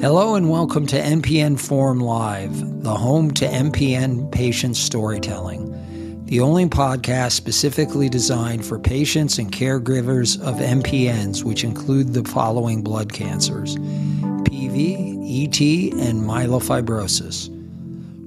Hello 0.00 0.34
and 0.34 0.50
welcome 0.50 0.86
to 0.88 0.96
MPN 0.96 1.60
Forum 1.60 2.00
Live, 2.00 2.82
the 2.82 2.94
home 2.94 3.30
to 3.32 3.44
MPN 3.44 4.32
patient 4.32 4.76
storytelling, 4.76 6.24
the 6.26 6.40
only 6.40 6.66
podcast 6.66 7.32
specifically 7.32 8.08
designed 8.08 8.64
for 8.64 8.78
patients 8.78 9.38
and 9.38 9.52
caregivers 9.52 10.40
of 10.40 10.56
MPNs, 10.56 11.44
which 11.44 11.62
include 11.62 12.14
the 12.14 12.24
following 12.24 12.82
blood 12.82 13.12
cancers 13.12 13.76
PV, 13.76 15.44
ET, 15.44 15.60
and 16.00 16.22
myelofibrosis. 16.22 17.50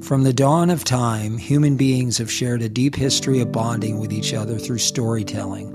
From 0.03 0.23
the 0.23 0.33
dawn 0.33 0.69
of 0.69 0.83
time, 0.83 1.37
human 1.37 1.77
beings 1.77 2.17
have 2.19 2.31
shared 2.31 2.61
a 2.61 2.69
deep 2.69 2.95
history 2.95 3.41
of 3.41 3.51
bonding 3.51 3.99
with 3.99 4.13
each 4.13 4.33
other 4.33 4.57
through 4.57 4.77
storytelling. 4.77 5.73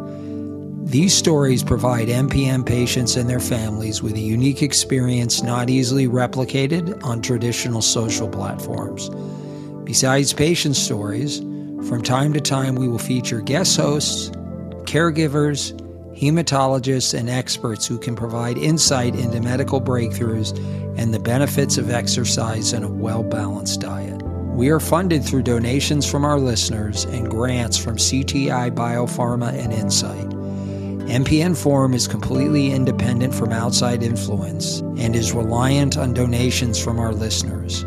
These 0.91 1.15
stories 1.15 1.63
provide 1.63 2.09
MPN 2.09 2.67
patients 2.67 3.15
and 3.15 3.31
their 3.31 3.39
families 3.39 4.03
with 4.03 4.15
a 4.15 4.21
unique 4.21 4.61
experience 4.61 5.41
not 5.41 5.71
easily 5.71 6.09
replicated 6.09 7.01
on 7.05 7.23
traditional 7.23 7.81
social 7.81 8.29
platforms. 8.29 9.09
Besides 9.85 10.33
patient 10.33 10.75
stories, 10.75 11.39
from 11.89 12.03
time 12.03 12.33
to 12.33 12.41
time 12.41 12.75
we 12.75 12.89
will 12.89 12.99
feature 12.99 13.41
guest 13.41 13.77
hosts, 13.77 14.31
caregivers, 14.83 15.79
hematologists, 16.19 17.17
and 17.17 17.31
experts 17.31 17.87
who 17.87 17.97
can 17.97 18.17
provide 18.17 18.59
insight 18.59 19.15
into 19.15 19.41
medical 19.41 19.81
breakthroughs 19.81 20.59
and 20.99 21.15
the 21.15 21.21
benefits 21.21 21.79
of 21.79 21.89
exercise 21.89 22.73
and 22.73 22.85
a 22.85 22.89
well 22.89 23.23
balanced 23.23 23.83
diet. 23.83 24.21
We 24.57 24.71
are 24.71 24.81
funded 24.81 25.25
through 25.25 25.45
donations 25.45 26.05
from 26.11 26.25
our 26.25 26.41
listeners 26.41 27.05
and 27.05 27.31
grants 27.31 27.79
from 27.79 27.95
CTI 27.95 28.73
Biopharma 28.73 29.53
and 29.53 29.73
Incyte. 29.73 30.40
MPN 31.11 31.61
Forum 31.61 31.93
is 31.93 32.07
completely 32.07 32.71
independent 32.71 33.35
from 33.35 33.51
outside 33.51 34.05
influence 34.05 34.79
and 34.97 35.17
is 35.17 35.33
reliant 35.33 35.99
on 35.99 36.15
donations 36.15 36.81
from 36.81 37.01
our 37.01 37.13
listeners. 37.13 37.85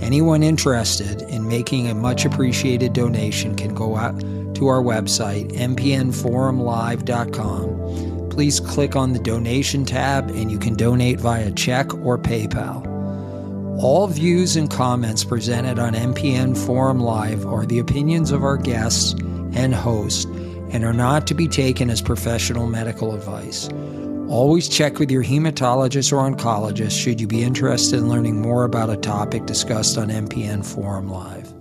Anyone 0.00 0.42
interested 0.42 1.20
in 1.20 1.46
making 1.46 1.88
a 1.88 1.94
much 1.94 2.24
appreciated 2.24 2.94
donation 2.94 3.54
can 3.56 3.74
go 3.74 3.96
out 3.96 4.18
to 4.54 4.68
our 4.68 4.82
website, 4.82 5.52
mpnforumlive.com. 5.52 8.30
Please 8.30 8.58
click 8.58 8.96
on 8.96 9.12
the 9.12 9.18
donation 9.18 9.84
tab 9.84 10.30
and 10.30 10.50
you 10.50 10.58
can 10.58 10.74
donate 10.74 11.20
via 11.20 11.50
check 11.50 11.92
or 11.96 12.16
PayPal. 12.16 12.86
All 13.82 14.06
views 14.06 14.56
and 14.56 14.70
comments 14.70 15.24
presented 15.24 15.78
on 15.78 15.92
MPN 15.92 16.56
Forum 16.56 17.00
Live 17.00 17.44
are 17.44 17.66
the 17.66 17.80
opinions 17.80 18.30
of 18.30 18.42
our 18.42 18.56
guests 18.56 19.12
and 19.54 19.74
host 19.74 20.26
and 20.72 20.84
are 20.84 20.92
not 20.92 21.26
to 21.26 21.34
be 21.34 21.46
taken 21.46 21.90
as 21.90 22.00
professional 22.00 22.66
medical 22.66 23.14
advice. 23.14 23.68
Always 24.28 24.68
check 24.68 24.98
with 24.98 25.10
your 25.10 25.22
hematologist 25.22 26.12
or 26.12 26.16
oncologist 26.16 26.98
should 26.98 27.20
you 27.20 27.26
be 27.26 27.42
interested 27.42 27.98
in 27.98 28.08
learning 28.08 28.40
more 28.40 28.64
about 28.64 28.88
a 28.88 28.96
topic 28.96 29.44
discussed 29.44 29.98
on 29.98 30.08
MPN 30.08 30.64
Forum 30.64 31.10
Live. 31.10 31.52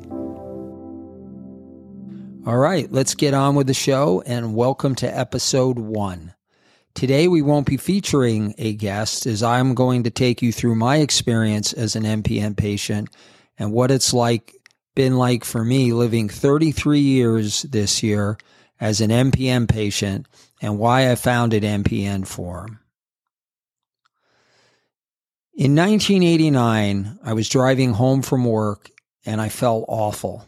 All 2.48 2.58
right, 2.58 2.92
let's 2.92 3.14
get 3.14 3.34
on 3.34 3.56
with 3.56 3.68
the 3.68 3.74
show 3.74 4.24
and 4.26 4.56
welcome 4.56 4.96
to 4.96 5.18
episode 5.18 5.78
one. 5.78 6.34
Today, 6.94 7.28
we 7.28 7.42
won't 7.42 7.68
be 7.68 7.78
featuring 7.78 8.56
a 8.58 8.74
guest 8.74 9.26
as 9.26 9.44
I'm 9.44 9.76
going 9.76 10.04
to 10.04 10.10
take 10.10 10.42
you 10.42 10.52
through 10.52 10.76
my 10.76 10.98
experience 10.98 11.72
as 11.74 11.96
an 11.96 12.04
MPN 12.04 12.58
patient 12.58 13.10
and 13.60 13.72
what 13.72 13.92
it's 13.92 14.14
like 14.14 14.56
been 14.96 15.18
like 15.18 15.44
for 15.44 15.64
me 15.64 15.94
living 15.94 16.30
33 16.30 17.00
years 17.00 17.62
this 17.64 18.02
year 18.02 18.38
as 18.82 19.00
an 19.00 19.12
MPN 19.12 19.70
patient 19.70 20.26
and 20.60 20.80
why 20.80 21.12
I 21.12 21.16
founded 21.16 21.62
MPN 21.62 22.26
Forum. 22.28 22.80
In 25.54 25.76
1989, 25.76 27.20
I 27.24 27.34
was 27.34 27.48
driving 27.48 27.94
home 27.94 28.24
from 28.24 28.44
work 28.44 28.90
and 29.24 29.40
I 29.40 29.50
felt 29.50 29.86
awful. 29.88 30.46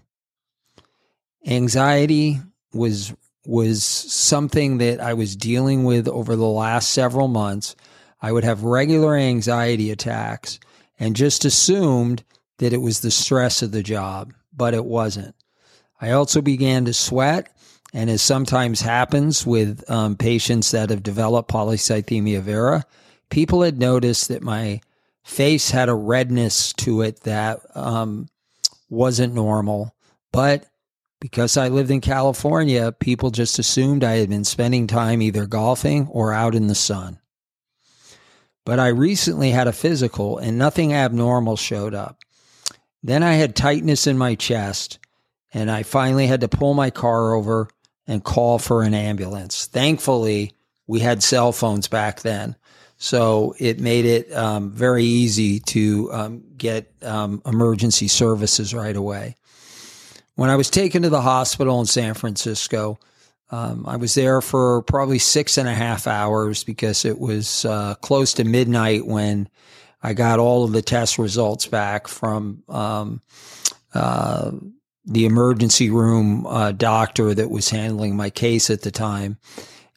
Anxiety 1.46 2.42
was 2.74 3.14
was 3.46 3.84
something 3.84 4.78
that 4.78 5.02
I 5.02 5.14
was 5.14 5.36
dealing 5.36 5.84
with 5.84 6.08
over 6.08 6.38
the 6.38 6.46
last 6.46 6.92
several 6.92 7.28
months. 7.28 7.76
I 8.22 8.32
would 8.32 8.46
have 8.46 8.64
regular 8.64 9.18
anxiety 9.18 9.92
attacks 9.92 10.62
and 10.98 11.14
just 11.14 11.44
assumed 11.44 12.24
that 12.60 12.72
it 12.72 12.78
was 12.78 13.02
the 13.02 13.12
stress 13.12 13.62
of 13.62 13.72
the 13.72 13.84
job, 13.84 14.34
but 14.56 14.74
it 14.74 14.86
wasn't. 14.86 15.36
I 16.00 16.12
also 16.12 16.42
began 16.42 16.86
to 16.86 16.94
sweat 16.94 17.53
and 17.94 18.10
as 18.10 18.22
sometimes 18.22 18.82
happens 18.82 19.46
with 19.46 19.90
um, 19.90 20.16
patients 20.16 20.72
that 20.72 20.90
have 20.90 21.04
developed 21.04 21.52
polycythemia 21.52 22.42
vera, 22.42 22.84
people 23.30 23.62
had 23.62 23.80
noticed 23.80 24.30
that 24.30 24.42
my 24.42 24.82
face 25.24 25.70
had 25.70 25.90
a 25.90 25.96
redness 25.96 26.74
to 26.74 27.02
it 27.02 27.22
that 27.22 27.62
um, 27.76 28.28
wasn't 28.90 29.36
normal. 29.36 29.96
But 30.32 30.66
because 31.22 31.56
I 31.56 31.68
lived 31.68 31.92
in 31.92 32.02
California, 32.02 32.92
people 32.92 33.30
just 33.30 33.60
assumed 33.60 34.04
I 34.04 34.18
had 34.18 34.30
been 34.30 34.44
spending 34.44 34.88
time 34.88 35.22
either 35.22 35.46
golfing 35.46 36.08
or 36.08 36.34
out 36.34 36.56
in 36.56 36.68
the 36.68 36.76
sun. 36.76 37.20
But 38.66 38.80
I 38.80 38.88
recently 38.88 39.52
had 39.52 39.68
a 39.68 39.74
physical 39.74 40.38
and 40.40 40.58
nothing 40.58 40.94
abnormal 40.94 41.58
showed 41.58 41.94
up. 41.94 42.18
Then 43.04 43.22
I 43.22 43.34
had 43.34 43.56
tightness 43.56 44.08
in 44.08 44.18
my 44.18 44.36
chest, 44.36 45.00
and 45.54 45.70
I 45.70 45.84
finally 45.84 46.26
had 46.26 46.42
to 46.42 46.48
pull 46.48 46.74
my 46.74 46.90
car 46.90 47.34
over 47.34 47.70
and 48.08 48.24
call 48.24 48.60
for 48.60 48.84
an 48.84 48.94
ambulance. 48.94 49.66
Thankfully, 49.66 50.54
we 50.88 51.00
had 51.00 51.24
cell 51.24 51.52
phones 51.52 51.88
back 51.88 52.22
then. 52.22 52.56
So 52.98 53.56
it 53.60 53.80
made 53.80 54.06
it 54.06 54.32
um, 54.34 54.72
very 54.72 55.04
easy 55.04 55.60
to 55.60 56.10
um, 56.14 56.44
get 56.56 56.92
um, 57.02 57.42
emergency 57.46 58.08
services 58.08 58.74
right 58.74 58.96
away. 58.96 59.36
When 60.36 60.50
I 60.50 60.56
was 60.56 60.70
taken 60.70 61.04
to 61.04 61.10
the 61.10 61.22
hospital 61.22 61.80
in 61.80 61.86
San 61.86 62.14
Francisco, 62.14 62.98
um, 63.52 63.86
I 63.88 63.98
was 63.98 64.16
there 64.16 64.42
for 64.42 64.82
probably 64.84 65.20
six 65.20 65.58
and 65.58 65.68
a 65.68 65.74
half 65.74 66.08
hours 66.08 66.64
because 66.64 67.06
it 67.06 67.20
was 67.20 67.66
uh, 67.66 67.96
close 67.96 68.34
to 68.36 68.44
midnight 68.44 69.06
when 69.06 69.48
I 70.02 70.14
got 70.14 70.40
all 70.40 70.64
of 70.64 70.72
the 70.72 70.82
test 70.82 71.20
results 71.20 71.68
back 71.68 72.08
from 72.08 72.64
um, 72.68 73.22
uh, 73.94 74.52
the 75.06 75.26
emergency 75.26 75.90
room 75.90 76.46
uh, 76.46 76.72
doctor 76.72 77.34
that 77.34 77.50
was 77.50 77.70
handling 77.70 78.16
my 78.16 78.30
case 78.30 78.70
at 78.70 78.82
the 78.82 78.92
time. 78.92 79.38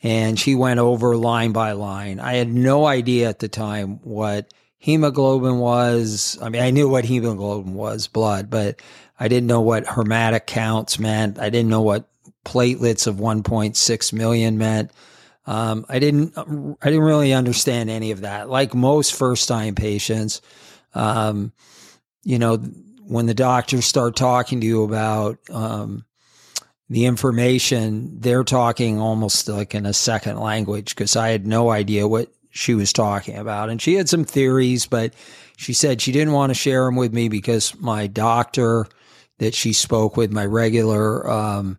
And 0.03 0.39
she 0.39 0.55
went 0.55 0.81
over 0.81 1.17
line 1.17 1.53
by 1.53 1.72
line. 1.72 2.21
I 2.21 2.34
had 2.34 2.49
no 2.53 2.87
idea 2.87 3.28
at 3.28 3.39
the 3.39 3.49
time 3.49 4.00
what 4.03 4.53
hemoglobin 4.78 5.59
was. 5.59 6.39
I 6.41 6.49
mean, 6.49 6.62
I 6.62 6.71
knew 6.71 6.89
what 6.89 7.05
hemoglobin 7.05 7.75
was, 7.75 8.06
blood, 8.06 8.50
but 8.50 8.81
I 9.19 9.28
didn't 9.28 9.47
know 9.47 9.61
what 9.61 9.84
hematocrit 9.84 10.47
counts 10.47 10.99
meant. 10.99 11.38
I 11.38 11.50
didn't 11.50 11.71
know 11.71 11.83
what 11.83 12.09
platelets 12.44 13.06
of 13.06 13.17
1.6 13.17 14.12
million 14.12 14.59
meant. 14.59 14.91
Um, 15.47 15.87
I 15.88 15.99
didn't, 15.99 16.37
I 16.37 16.91
didn't 16.91 17.05
really 17.05 17.33
understand 17.33 17.88
any 17.88 18.11
of 18.11 18.23
that. 18.23 18.50
Like 18.50 18.75
most 18.75 19.15
first 19.15 19.49
time 19.49 19.75
patients, 19.75 20.43
um, 20.94 21.53
you 22.23 22.38
know, 22.38 22.62
when 23.06 23.27
the 23.27 23.34
doctors 23.34 23.87
start 23.87 24.17
talking 24.17 24.61
to 24.61 24.67
you 24.67 24.83
about 24.83 25.39
um, 25.50 26.05
the 26.89 27.06
information, 27.06 28.21
they're 28.21 28.44
talking 28.44 29.00
almost 29.00 29.49
like 29.49 29.75
in 29.75 29.87
a 29.87 29.93
second 29.93 30.39
language 30.39 30.94
because 30.94 31.17
I 31.17 31.28
had 31.28 31.47
no 31.47 31.71
idea 31.71 32.09
what 32.09 32.31
she 32.50 32.75
was 32.75 32.93
talking 32.93 33.37
about. 33.37 33.71
And 33.71 33.81
she 33.81 33.94
had 33.94 34.09
some 34.09 34.25
theories, 34.25 34.87
but 34.87 35.15
she 35.56 35.72
said 35.72 36.00
she 36.00 36.12
didn't 36.12 36.33
want 36.33 36.50
to 36.50 36.55
share 36.55 36.84
them 36.84 36.97
with 36.97 37.12
me 37.12 37.28
because 37.28 37.78
my 37.78 38.06
doctor 38.06 38.87
that 39.38 39.55
she 39.55 39.73
spoke 39.73 40.17
with, 40.17 40.33
my 40.33 40.44
regular 40.44 41.28
um, 41.31 41.78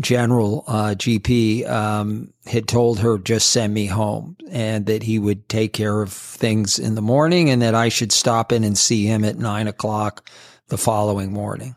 general 0.00 0.64
uh, 0.66 0.94
GP 0.96 1.68
um, 1.68 2.32
had 2.46 2.68
told 2.68 3.00
her 3.00 3.18
just 3.18 3.50
send 3.50 3.74
me 3.74 3.86
home 3.86 4.36
and 4.50 4.86
that 4.86 5.02
he 5.02 5.18
would 5.18 5.48
take 5.48 5.72
care 5.72 6.02
of 6.02 6.12
things 6.12 6.78
in 6.78 6.94
the 6.94 7.02
morning 7.02 7.50
and 7.50 7.62
that 7.62 7.74
I 7.74 7.88
should 7.88 8.12
stop 8.12 8.52
in 8.52 8.64
and 8.64 8.78
see 8.78 9.06
him 9.06 9.24
at 9.24 9.38
nine 9.38 9.68
o'clock 9.68 10.28
the 10.68 10.78
following 10.78 11.32
morning. 11.32 11.74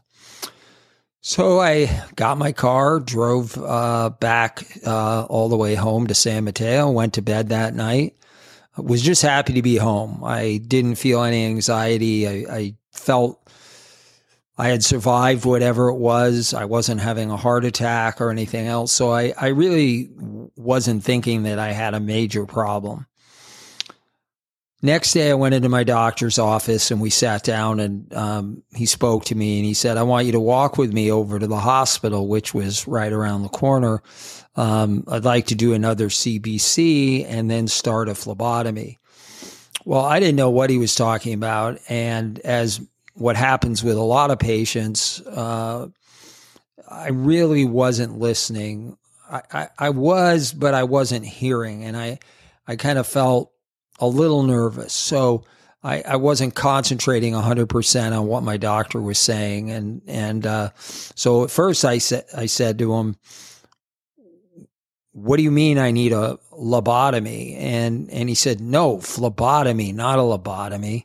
So 1.21 1.59
I 1.59 2.03
got 2.15 2.37
my 2.37 2.51
car, 2.51 2.99
drove 2.99 3.57
uh, 3.57 4.09
back 4.09 4.63
uh, 4.85 5.25
all 5.25 5.49
the 5.49 5.57
way 5.57 5.75
home 5.75 6.07
to 6.07 6.13
San 6.13 6.45
Mateo, 6.45 6.89
went 6.89 7.15
to 7.15 7.21
bed 7.21 7.49
that 7.49 7.75
night. 7.75 8.15
Was 8.77 9.01
just 9.01 9.21
happy 9.21 9.53
to 9.53 9.61
be 9.61 9.75
home. 9.75 10.23
I 10.23 10.61
didn't 10.65 10.95
feel 10.95 11.21
any 11.23 11.45
anxiety. 11.45 12.27
I, 12.27 12.55
I 12.55 12.75
felt 12.93 13.45
I 14.59 14.67
had 14.67 14.83
survived 14.83 15.45
whatever 15.45 15.87
it 15.87 15.95
was. 15.95 16.53
I 16.53 16.65
wasn't 16.65 16.99
having 16.99 17.31
a 17.31 17.37
heart 17.37 17.63
attack 17.63 18.19
or 18.19 18.29
anything 18.29 18.67
else. 18.67 18.91
So 18.91 19.09
I, 19.09 19.33
I 19.39 19.47
really 19.47 20.09
wasn't 20.57 21.01
thinking 21.01 21.43
that 21.43 21.57
I 21.57 21.71
had 21.71 21.93
a 21.93 21.99
major 22.01 22.45
problem. 22.45 23.07
Next 24.81 25.13
day, 25.13 25.31
I 25.31 25.35
went 25.35 25.55
into 25.55 25.69
my 25.69 25.85
doctor's 25.85 26.37
office 26.37 26.91
and 26.91 26.99
we 26.99 27.09
sat 27.09 27.43
down 27.43 27.79
and 27.79 28.13
um, 28.13 28.63
he 28.75 28.85
spoke 28.85 29.23
to 29.25 29.35
me 29.35 29.59
and 29.59 29.65
he 29.65 29.73
said, 29.73 29.95
I 29.95 30.03
want 30.03 30.25
you 30.25 30.33
to 30.33 30.41
walk 30.41 30.77
with 30.77 30.91
me 30.91 31.09
over 31.09 31.39
to 31.39 31.47
the 31.47 31.57
hospital, 31.59 32.27
which 32.27 32.53
was 32.53 32.85
right 32.85 33.13
around 33.13 33.43
the 33.43 33.49
corner. 33.49 34.03
Um, 34.57 35.05
I'd 35.07 35.23
like 35.23 35.47
to 35.47 35.55
do 35.55 35.73
another 35.73 36.09
CBC 36.09 37.25
and 37.29 37.49
then 37.49 37.69
start 37.69 38.09
a 38.09 38.15
phlebotomy. 38.15 38.99
Well, 39.85 40.03
I 40.03 40.19
didn't 40.19 40.35
know 40.35 40.49
what 40.49 40.69
he 40.69 40.77
was 40.77 40.95
talking 40.95 41.33
about. 41.33 41.79
And 41.87 42.39
as 42.39 42.81
what 43.19 43.35
happens 43.35 43.83
with 43.83 43.97
a 43.97 44.01
lot 44.01 44.31
of 44.31 44.39
patients, 44.39 45.21
uh, 45.21 45.87
I 46.87 47.09
really 47.09 47.65
wasn't 47.65 48.17
listening. 48.17 48.97
I, 49.29 49.41
I, 49.51 49.67
I, 49.77 49.89
was, 49.89 50.53
but 50.53 50.73
I 50.73 50.83
wasn't 50.83 51.25
hearing. 51.25 51.83
And 51.83 51.97
I, 51.97 52.19
I 52.65 52.77
kind 52.77 52.97
of 52.97 53.05
felt 53.05 53.51
a 53.99 54.07
little 54.07 54.43
nervous. 54.43 54.93
So 54.93 55.43
I, 55.83 56.01
I 56.01 56.15
wasn't 56.15 56.55
concentrating 56.55 57.33
100% 57.33 58.17
on 58.17 58.25
what 58.25 58.43
my 58.43 58.55
doctor 58.55 59.01
was 59.01 59.19
saying. 59.19 59.69
And, 59.69 60.01
and, 60.07 60.47
uh, 60.47 60.69
so 60.77 61.43
at 61.43 61.51
first 61.51 61.83
I 61.83 61.97
said, 61.97 62.23
I 62.35 62.45
said 62.45 62.79
to 62.79 62.93
him, 62.95 63.17
what 65.11 65.37
do 65.37 65.43
you 65.43 65.51
mean 65.51 65.77
I 65.77 65.91
need 65.91 66.13
a 66.13 66.39
lobotomy? 66.53 67.57
And, 67.57 68.09
and 68.09 68.29
he 68.29 68.35
said, 68.35 68.61
no, 68.61 68.99
phlebotomy, 68.99 69.91
not 69.91 70.19
a 70.19 70.21
lobotomy. 70.21 71.03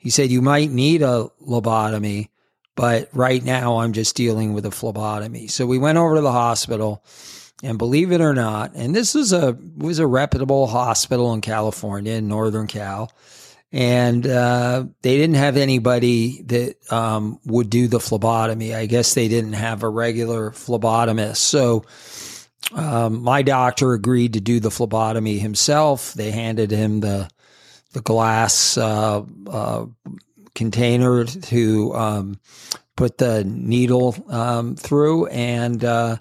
He 0.00 0.08
said, 0.08 0.30
you 0.30 0.40
might 0.40 0.70
need 0.70 1.02
a 1.02 1.28
lobotomy, 1.46 2.30
but 2.74 3.10
right 3.12 3.44
now 3.44 3.80
I'm 3.80 3.92
just 3.92 4.16
dealing 4.16 4.54
with 4.54 4.64
a 4.64 4.70
phlebotomy. 4.70 5.46
So 5.46 5.66
we 5.66 5.76
went 5.76 5.98
over 5.98 6.14
to 6.14 6.22
the 6.22 6.32
hospital 6.32 7.04
and 7.62 7.76
believe 7.76 8.10
it 8.10 8.22
or 8.22 8.32
not, 8.32 8.72
and 8.74 8.96
this 8.96 9.14
was 9.14 9.34
a, 9.34 9.58
was 9.76 9.98
a 9.98 10.06
reputable 10.06 10.66
hospital 10.66 11.34
in 11.34 11.42
California, 11.42 12.14
in 12.14 12.28
Northern 12.28 12.66
Cal. 12.66 13.12
And, 13.72 14.26
uh, 14.26 14.86
they 15.02 15.18
didn't 15.18 15.36
have 15.36 15.58
anybody 15.58 16.42
that, 16.46 16.76
um, 16.90 17.38
would 17.44 17.68
do 17.68 17.86
the 17.86 18.00
phlebotomy. 18.00 18.74
I 18.74 18.86
guess 18.86 19.12
they 19.12 19.28
didn't 19.28 19.52
have 19.52 19.82
a 19.82 19.88
regular 19.90 20.50
phlebotomist. 20.50 21.36
So, 21.36 21.84
um, 22.72 23.22
my 23.22 23.42
doctor 23.42 23.92
agreed 23.92 24.32
to 24.32 24.40
do 24.40 24.58
the 24.60 24.70
phlebotomy 24.70 25.38
himself. 25.38 26.14
They 26.14 26.30
handed 26.30 26.70
him 26.70 27.00
the 27.00 27.28
the 27.92 28.00
glass 28.00 28.76
uh, 28.76 29.22
uh, 29.48 29.86
container 30.54 31.24
to 31.24 31.94
um, 31.94 32.40
put 32.96 33.18
the 33.18 33.44
needle 33.44 34.14
um, 34.28 34.76
through, 34.76 35.26
and 35.26 35.84
uh, 35.84 36.16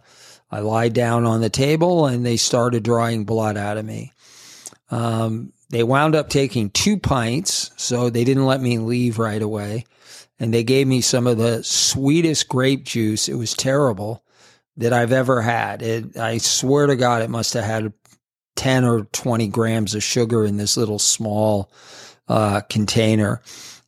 I 0.52 0.60
lied 0.60 0.94
down 0.94 1.26
on 1.26 1.42
the 1.42 1.50
table, 1.50 2.08
and 2.08 2.26
they 2.26 2.38
started 2.38 2.84
drawing 2.84 3.26
blood 3.26 3.58
out 3.58 3.78
of 3.78 3.86
me. 3.86 4.14
Um, 4.90 5.54
they 5.70 5.84
wound 5.84 6.16
up 6.16 6.30
taking 6.30 6.72
two 6.72 6.98
pints, 6.98 7.72
so 7.78 8.10
they 8.10 8.24
didn't 8.24 8.46
let 8.46 8.62
me 8.62 8.80
leave 8.80 9.20
right 9.20 9.42
away. 9.42 9.86
And 10.40 10.54
they 10.54 10.64
gave 10.64 10.88
me 10.88 11.02
some 11.02 11.28
of 11.28 11.38
the 11.38 11.64
sweetest 11.64 12.48
grape 12.48 12.86
juice. 12.86 13.28
It 13.28 13.36
was 13.36 13.54
terrible 13.54 14.24
that 14.78 14.94
I've 14.94 15.12
ever 15.12 15.42
had. 15.42 15.82
It, 15.82 16.18
I 16.18 16.38
swear 16.38 16.88
to 16.88 16.96
God, 16.96 17.22
it 17.22 17.30
must 17.30 17.54
have 17.54 17.66
had 17.66 17.94
10 18.60 18.84
or 18.84 19.06
20 19.06 19.48
grams 19.48 19.96
of 19.96 20.04
sugar 20.04 20.44
in 20.44 20.58
this 20.58 20.76
little 20.76 21.00
small 21.00 21.72
uh, 22.28 22.60
container. 22.70 23.42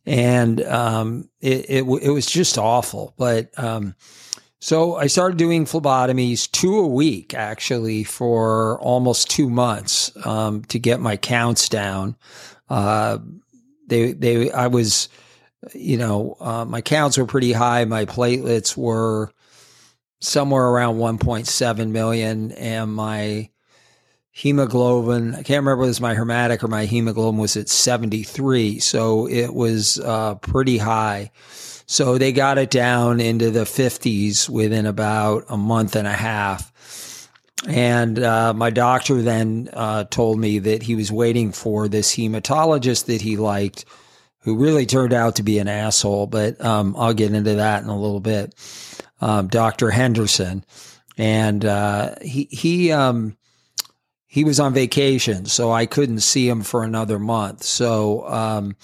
And 0.05 0.61
um, 0.63 1.29
it, 1.41 1.65
it, 1.69 1.83
it, 1.83 2.09
was 2.09 2.25
just 2.25 2.57
awful. 2.57 3.13
But 3.17 3.51
um, 3.59 3.95
so 4.61 4.95
I 4.95 5.07
started 5.07 5.37
doing 5.37 5.65
phlebotomies 5.65 6.49
two 6.49 6.79
a 6.79 6.87
week, 6.87 7.33
actually, 7.33 8.05
for 8.05 8.79
almost 8.79 9.29
two 9.29 9.49
months 9.49 10.09
um, 10.25 10.63
to 10.65 10.79
get 10.79 11.01
my 11.01 11.17
counts 11.17 11.67
down. 11.67 12.15
Uh, 12.69 13.17
they, 13.87 14.13
they, 14.13 14.53
I 14.53 14.67
was, 14.67 15.09
you 15.73 15.97
know, 15.97 16.37
uh, 16.39 16.63
my 16.63 16.79
counts 16.79 17.17
were 17.17 17.25
pretty 17.25 17.51
high. 17.51 17.83
My 17.83 18.05
platelets 18.05 18.77
were 18.77 19.33
somewhere 20.21 20.65
around 20.65 20.95
1.7 20.95 21.89
million 21.89 22.53
and 22.53 22.93
my 22.93 23.49
hemoglobin, 24.31 25.33
I 25.33 25.43
can't 25.43 25.63
remember 25.63 25.77
whether 25.77 25.87
it 25.87 25.89
was 25.89 26.01
my 26.01 26.15
hematocrit 26.15 26.63
or 26.63 26.67
my 26.67 26.85
hemoglobin 26.85 27.39
was 27.39 27.57
at 27.57 27.69
73. 27.69 28.79
So 28.79 29.27
it 29.27 29.53
was 29.53 29.99
uh, 29.99 30.35
pretty 30.35 30.77
high. 30.77 31.31
So 31.85 32.17
they 32.17 32.31
got 32.31 32.57
it 32.57 32.71
down 32.71 33.19
into 33.19 33.51
the 33.51 33.65
50s 33.65 34.47
within 34.49 34.85
about 34.85 35.45
a 35.49 35.57
month 35.57 35.95
and 35.95 36.07
a 36.07 36.13
half. 36.13 36.71
And 37.67 38.17
uh, 38.17 38.53
my 38.53 38.69
doctor 38.69 39.21
then 39.21 39.69
uh, 39.73 40.05
told 40.05 40.39
me 40.39 40.59
that 40.59 40.83
he 40.83 40.95
was 40.95 41.11
waiting 41.11 41.51
for 41.51 41.87
this 41.87 42.15
hematologist 42.15 43.05
that 43.05 43.21
he 43.21 43.37
liked, 43.37 43.85
who 44.39 44.57
really 44.57 44.85
turned 44.85 45.13
out 45.13 45.35
to 45.35 45.43
be 45.43 45.59
an 45.59 45.67
asshole. 45.67 46.27
But 46.27 46.63
um, 46.63 46.95
I'll 46.97 47.13
get 47.13 47.33
into 47.33 47.55
that 47.55 47.83
in 47.83 47.89
a 47.89 47.99
little 47.99 48.21
bit 48.21 48.55
um, 49.21 49.47
Dr. 49.47 49.91
Henderson, 49.91 50.65
and 51.17 51.63
uh, 51.63 52.15
he 52.21 52.47
he 52.49 52.91
um, 52.91 53.37
he 54.33 54.45
was 54.45 54.61
on 54.61 54.73
vacation, 54.73 55.45
so 55.45 55.73
I 55.73 55.85
couldn't 55.85 56.21
see 56.21 56.47
him 56.47 56.61
for 56.61 56.85
another 56.85 57.19
month. 57.19 57.63
So, 57.63 58.25
um, 58.29 58.77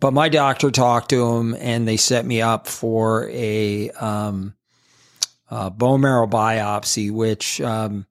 but 0.00 0.14
my 0.14 0.30
doctor 0.30 0.70
talked 0.70 1.10
to 1.10 1.34
him, 1.34 1.54
and 1.54 1.86
they 1.86 1.98
set 1.98 2.24
me 2.24 2.40
up 2.40 2.66
for 2.66 3.28
a, 3.28 3.90
um, 3.90 4.54
a 5.50 5.68
bone 5.70 6.00
marrow 6.00 6.26
biopsy, 6.26 7.12
which. 7.12 7.60
Um, 7.60 8.06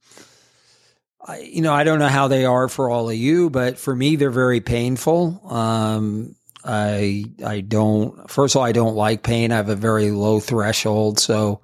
I, 1.28 1.40
you 1.40 1.64
know, 1.64 1.74
I 1.74 1.84
don't 1.84 1.98
know 1.98 2.08
how 2.08 2.28
they 2.28 2.46
are 2.46 2.70
for 2.70 2.92
all 2.92 3.10
of 3.10 3.16
you, 3.16 3.50
but 3.50 3.80
for 3.80 3.96
me, 3.96 4.16
they're 4.16 4.30
very 4.30 4.62
painful. 4.62 5.42
Um, 5.52 6.36
I 6.64 7.26
I 7.44 7.62
don't. 7.62 8.30
First 8.30 8.54
of 8.54 8.60
all, 8.60 8.66
I 8.66 8.74
don't 8.74 8.96
like 8.96 9.24
pain. 9.24 9.52
I 9.52 9.56
have 9.56 9.70
a 9.70 9.76
very 9.76 10.12
low 10.12 10.40
threshold, 10.40 11.18
so 11.18 11.62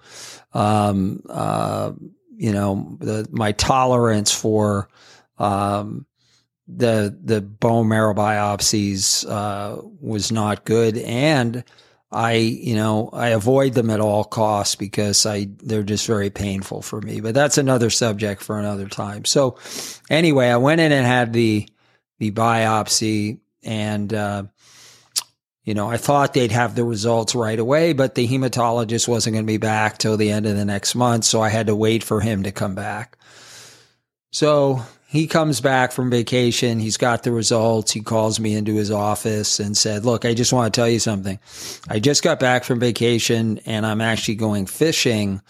um, 0.56 1.22
uh, 1.30 1.92
you 2.42 2.52
know, 2.52 2.98
the, 2.98 3.28
my 3.30 3.52
tolerance 3.52 4.34
for 4.34 4.90
um, 5.38 6.08
the 6.68 7.16
the 7.24 7.40
bone 7.40 7.88
marrow 7.88 8.16
biopsies 8.16 9.30
uh, 9.30 9.80
was 10.00 10.32
not 10.32 10.66
good, 10.66 10.98
and 10.98 11.64
I 12.12 12.34
you 12.34 12.74
know 12.74 13.12
I 13.14 13.28
avoid 13.30 13.74
them 13.74 13.92
at 13.92 14.00
all 14.00 14.24
costs 14.24 14.74
because 14.74 15.24
I 15.28 15.50
they're 15.58 15.84
just 15.84 16.08
very 16.08 16.32
painful 16.32 16.82
for 16.82 17.00
me. 17.00 17.22
But 17.22 17.36
that's 17.36 17.60
another 17.60 17.92
subject 17.92 18.42
for 18.42 18.58
another 18.58 18.88
time. 18.88 19.24
So 19.26 19.60
anyway, 20.10 20.50
I 20.50 20.58
went 20.58 20.82
in 20.82 20.92
and 20.92 21.06
had 21.06 21.34
the 21.34 21.70
the 22.18 22.32
biopsy 22.32 23.40
and. 23.62 24.12
Uh, 24.12 24.44
you 25.63 25.74
know, 25.74 25.90
I 25.90 25.98
thought 25.98 26.34
they'd 26.34 26.52
have 26.52 26.75
the 26.75 26.84
results 26.84 27.36
right 27.36 27.60
away, 27.60 27.94
but 27.94 28.16
the 28.16 28.28
hematologist 28.28 29.08
wasn't 29.08 29.36
going 29.36 29.46
to 29.46 29.52
be 29.52 29.58
back 29.58 30.00
till 30.00 30.18
the 30.18 30.31
end 30.31 30.48
of 30.48 30.56
the 30.56 30.66
next 30.66 30.96
month. 30.96 31.24
So 31.24 31.42
I 31.42 31.50
had 31.50 31.68
to 31.68 31.75
wait 31.75 32.04
for 32.04 32.19
him 32.19 32.44
to 32.44 32.52
come 32.52 32.74
back. 32.74 33.18
So 34.31 34.81
he 35.08 35.28
comes 35.28 35.62
back 35.62 35.92
from 35.92 36.10
vacation. 36.10 36.80
He's 36.80 36.98
got 36.98 37.24
the 37.24 37.31
results. 37.31 37.92
He 37.92 38.00
calls 38.00 38.40
me 38.40 38.56
into 38.56 38.75
his 38.75 38.90
office 38.90 39.60
and 39.60 39.75
said, 39.78 40.06
Look, 40.06 40.24
I 40.24 40.34
just 40.34 40.54
want 40.54 40.74
to 40.74 40.80
tell 40.80 40.88
you 40.88 41.00
something. 41.00 41.38
I 41.90 42.00
just 42.00 42.24
got 42.24 42.39
back 42.39 42.63
from 42.63 42.80
vacation 42.80 43.60
and 43.65 43.86
I'm 43.86 44.00
actually 44.01 44.36
going 44.36 44.68
fishing 44.68 45.41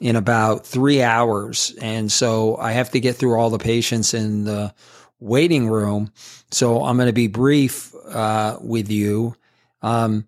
in 0.00 0.16
about 0.16 0.66
three 0.66 1.02
hours. 1.02 1.74
And 1.80 2.10
so 2.10 2.56
I 2.56 2.72
have 2.72 2.90
to 2.92 3.00
get 3.00 3.16
through 3.16 3.38
all 3.38 3.50
the 3.50 3.58
patients 3.58 4.14
in 4.14 4.44
the 4.44 4.74
waiting 5.20 5.68
room. 5.68 6.10
So 6.50 6.82
I'm 6.82 6.96
going 6.96 7.06
to 7.06 7.12
be 7.12 7.28
brief 7.28 7.94
uh, 8.08 8.56
with 8.60 8.90
you. 8.90 9.36
Um, 9.82 10.26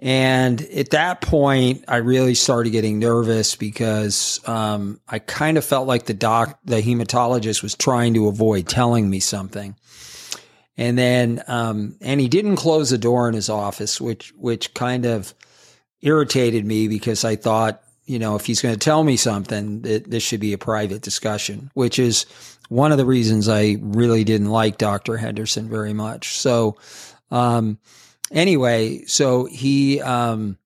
and 0.00 0.62
at 0.62 0.90
that 0.90 1.20
point, 1.20 1.84
I 1.88 1.96
really 1.96 2.34
started 2.34 2.70
getting 2.70 3.00
nervous 3.00 3.56
because 3.56 4.40
um, 4.46 5.00
I 5.08 5.18
kind 5.18 5.58
of 5.58 5.64
felt 5.64 5.88
like 5.88 6.06
the 6.06 6.14
doc, 6.14 6.58
the 6.64 6.80
hematologist, 6.80 7.62
was 7.62 7.74
trying 7.74 8.14
to 8.14 8.28
avoid 8.28 8.68
telling 8.68 9.10
me 9.10 9.18
something. 9.18 9.74
And 10.76 10.96
then, 10.96 11.42
um, 11.48 11.96
and 12.00 12.20
he 12.20 12.28
didn't 12.28 12.56
close 12.56 12.90
the 12.90 12.98
door 12.98 13.28
in 13.28 13.34
his 13.34 13.48
office, 13.48 14.00
which 14.00 14.32
which 14.36 14.72
kind 14.74 15.04
of 15.04 15.34
irritated 16.00 16.64
me 16.64 16.86
because 16.86 17.24
I 17.24 17.34
thought, 17.34 17.82
you 18.06 18.20
know, 18.20 18.36
if 18.36 18.46
he's 18.46 18.62
going 18.62 18.74
to 18.74 18.78
tell 18.78 19.02
me 19.02 19.16
something, 19.16 19.82
that 19.82 20.08
this 20.08 20.22
should 20.22 20.38
be 20.38 20.52
a 20.52 20.58
private 20.58 21.02
discussion, 21.02 21.72
which 21.74 21.98
is 21.98 22.26
one 22.68 22.92
of 22.92 22.98
the 22.98 23.04
reasons 23.04 23.48
I 23.48 23.78
really 23.80 24.22
didn't 24.22 24.50
like 24.50 24.78
Dr. 24.78 25.16
Henderson 25.16 25.68
very 25.68 25.92
much. 25.92 26.36
So, 26.36 26.76
um, 27.32 27.78
anyway, 28.30 29.04
so 29.04 29.44
he 29.44 30.00
um, 30.00 30.58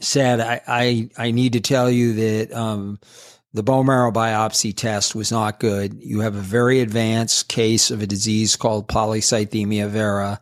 said, 0.00 0.40
I, 0.40 0.60
I, 0.66 1.10
I, 1.16 1.30
need 1.30 1.54
to 1.54 1.60
tell 1.60 1.90
you 1.90 2.12
that 2.14 2.56
um, 2.56 2.98
the 3.52 3.62
bone 3.62 3.86
marrow 3.86 4.12
biopsy 4.12 4.76
test 4.76 5.14
was 5.14 5.32
not 5.32 5.60
good. 5.60 6.02
You 6.02 6.20
have 6.20 6.36
a 6.36 6.40
very 6.40 6.80
advanced 6.80 7.48
case 7.48 7.90
of 7.90 8.02
a 8.02 8.06
disease 8.06 8.56
called 8.56 8.88
polycythemia 8.88 9.88
vera, 9.88 10.40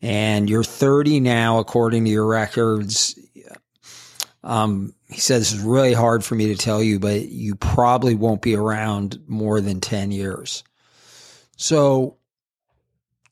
and 0.00 0.48
you're 0.48 0.64
30 0.64 1.20
now, 1.20 1.58
according 1.58 2.04
to 2.04 2.10
your 2.10 2.26
records. 2.26 3.18
Um, 4.44 4.94
he 5.08 5.18
said, 5.18 5.40
This 5.40 5.52
is 5.52 5.60
really 5.60 5.92
hard 5.92 6.24
for 6.24 6.36
me 6.36 6.46
to 6.48 6.56
tell 6.56 6.82
you, 6.82 7.00
but 7.00 7.28
you 7.28 7.56
probably 7.56 8.14
won't 8.14 8.42
be 8.42 8.54
around 8.54 9.18
more 9.26 9.60
than 9.60 9.80
10 9.80 10.12
years. 10.12 10.62
So 11.56 12.18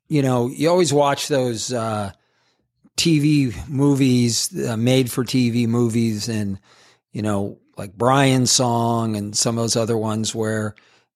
you 0.09 0.23
know, 0.23 0.49
you 0.49 0.69
always 0.69 0.93
watch 0.93 1.29
those 1.29 1.73
uh, 1.73 2.13
TV 2.97 3.69
movies, 3.69 4.67
uh, 4.67 4.77
made 4.77 5.11
for 5.11 5.25
TV 5.25 5.67
movies, 5.67 6.29
and, 6.29 6.59
you 7.13 7.23
know, 7.23 7.59
like 7.77 7.97
Brian's 7.97 8.51
Song 8.51 9.17
and 9.17 9.37
some 9.37 9.59
of 9.59 9.65
those 9.65 9.77
other 9.77 9.97
ones 9.97 10.35
where 10.35 10.75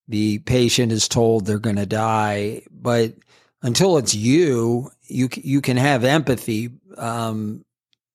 the 0.08 0.38
patient 0.40 0.90
is 0.90 1.06
told 1.08 1.44
they're 1.44 1.58
going 1.58 1.76
to 1.76 1.86
die. 1.86 2.62
But 2.70 3.14
until 3.62 3.98
it's 3.98 4.14
you, 4.14 4.90
you 5.06 5.28
you 5.34 5.60
can 5.60 5.76
have 5.76 6.04
empathy 6.04 6.70
um, 6.96 7.64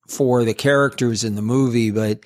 for 0.07 0.43
the 0.43 0.53
characters 0.53 1.23
in 1.23 1.35
the 1.35 1.41
movie, 1.41 1.91
but 1.91 2.25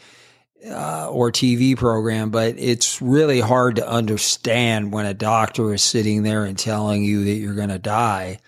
uh, 0.69 1.09
or 1.09 1.31
TV 1.31 1.77
program, 1.77 2.29
but 2.29 2.55
it's 2.57 3.01
really 3.01 3.39
hard 3.39 3.77
to 3.77 3.87
understand 3.87 4.91
when 4.91 5.05
a 5.05 5.13
doctor 5.13 5.73
is 5.73 5.83
sitting 5.83 6.23
there 6.23 6.43
and 6.43 6.57
telling 6.57 7.03
you 7.03 7.23
that 7.25 7.33
you're 7.33 7.55
going 7.55 7.69
to 7.69 7.79
die 7.79 8.39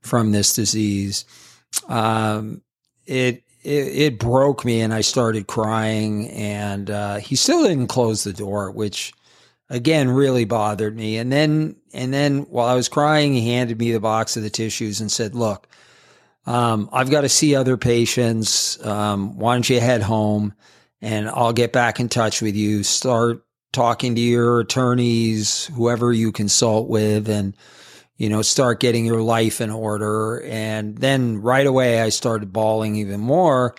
from 0.00 0.32
this 0.32 0.52
disease. 0.52 1.24
Um, 1.88 2.62
it, 3.06 3.42
it, 3.62 3.86
it 3.86 4.18
broke 4.18 4.64
me, 4.64 4.80
and 4.80 4.92
I 4.92 5.02
started 5.02 5.46
crying. 5.46 6.28
And 6.30 6.90
uh, 6.90 7.16
he 7.16 7.36
still 7.36 7.64
didn't 7.64 7.88
close 7.88 8.24
the 8.24 8.32
door, 8.32 8.70
which 8.70 9.12
again 9.68 10.10
really 10.10 10.44
bothered 10.44 10.96
me. 10.96 11.18
And 11.18 11.30
then 11.30 11.76
and 11.92 12.12
then 12.12 12.42
while 12.42 12.68
I 12.68 12.74
was 12.74 12.88
crying, 12.88 13.32
he 13.32 13.50
handed 13.50 13.78
me 13.78 13.92
the 13.92 14.00
box 14.00 14.36
of 14.36 14.42
the 14.42 14.50
tissues 14.50 15.00
and 15.00 15.10
said, 15.10 15.34
"Look." 15.34 15.66
Um, 16.46 16.88
I've 16.90 17.10
got 17.10 17.20
to 17.20 17.28
see 17.28 17.54
other 17.54 17.76
patients. 17.76 18.84
Um, 18.84 19.38
why 19.38 19.54
don't 19.54 19.68
you 19.68 19.78
head 19.78 20.02
home? 20.02 20.54
And 21.02 21.28
I'll 21.28 21.52
get 21.52 21.72
back 21.72 22.00
in 22.00 22.08
touch 22.08 22.42
with 22.42 22.54
you. 22.56 22.82
Start 22.82 23.44
talking 23.72 24.14
to 24.14 24.20
your 24.20 24.60
attorneys, 24.60 25.66
whoever 25.66 26.12
you 26.12 26.32
consult 26.32 26.88
with, 26.88 27.28
and 27.28 27.56
you 28.16 28.28
know, 28.28 28.42
start 28.42 28.80
getting 28.80 29.06
your 29.06 29.22
life 29.22 29.62
in 29.62 29.70
order. 29.70 30.42
And 30.42 30.98
then 30.98 31.40
right 31.40 31.66
away, 31.66 32.02
I 32.02 32.10
started 32.10 32.52
bawling 32.52 32.96
even 32.96 33.18
more 33.18 33.74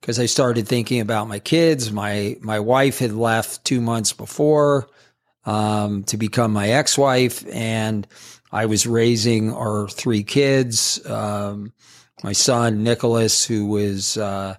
because 0.00 0.18
I 0.18 0.26
started 0.26 0.68
thinking 0.68 1.00
about 1.00 1.28
my 1.28 1.38
kids. 1.38 1.90
My 1.90 2.36
my 2.40 2.60
wife 2.60 2.98
had 2.98 3.12
left 3.12 3.64
two 3.64 3.80
months 3.80 4.12
before 4.12 4.88
um, 5.46 6.04
to 6.04 6.18
become 6.18 6.52
my 6.52 6.68
ex-wife, 6.68 7.46
and 7.50 8.06
I 8.52 8.66
was 8.66 8.86
raising 8.86 9.52
our 9.54 9.88
three 9.88 10.22
kids. 10.22 11.04
Um, 11.06 11.72
my 12.22 12.32
son 12.32 12.82
Nicholas, 12.82 13.46
who 13.46 13.66
was 13.66 14.18
uh, 14.18 14.56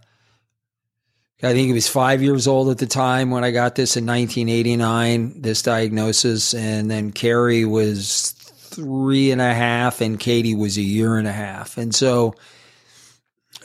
I 1.42 1.54
think 1.54 1.68
he 1.68 1.74
was 1.74 1.88
five 1.88 2.22
years 2.22 2.48
old 2.48 2.70
at 2.70 2.80
the 2.80 2.86
time 2.86 3.32
when 3.32 3.46
I 3.46 3.52
got 3.52 3.76
this 3.76 3.96
in 3.96 4.06
1989, 4.06 5.42
this 5.42 5.62
diagnosis. 5.62 6.54
And 6.54 6.92
then 6.92 7.14
Carrie 7.14 7.64
was 7.64 8.32
three 8.32 9.32
and 9.32 9.40
a 9.40 9.54
half 9.54 10.02
and 10.02 10.20
Katie 10.20 10.56
was 10.56 10.78
a 10.78 10.82
year 10.82 11.18
and 11.18 11.28
a 11.28 11.32
half. 11.32 11.78
And 11.78 11.96
so, 11.96 12.36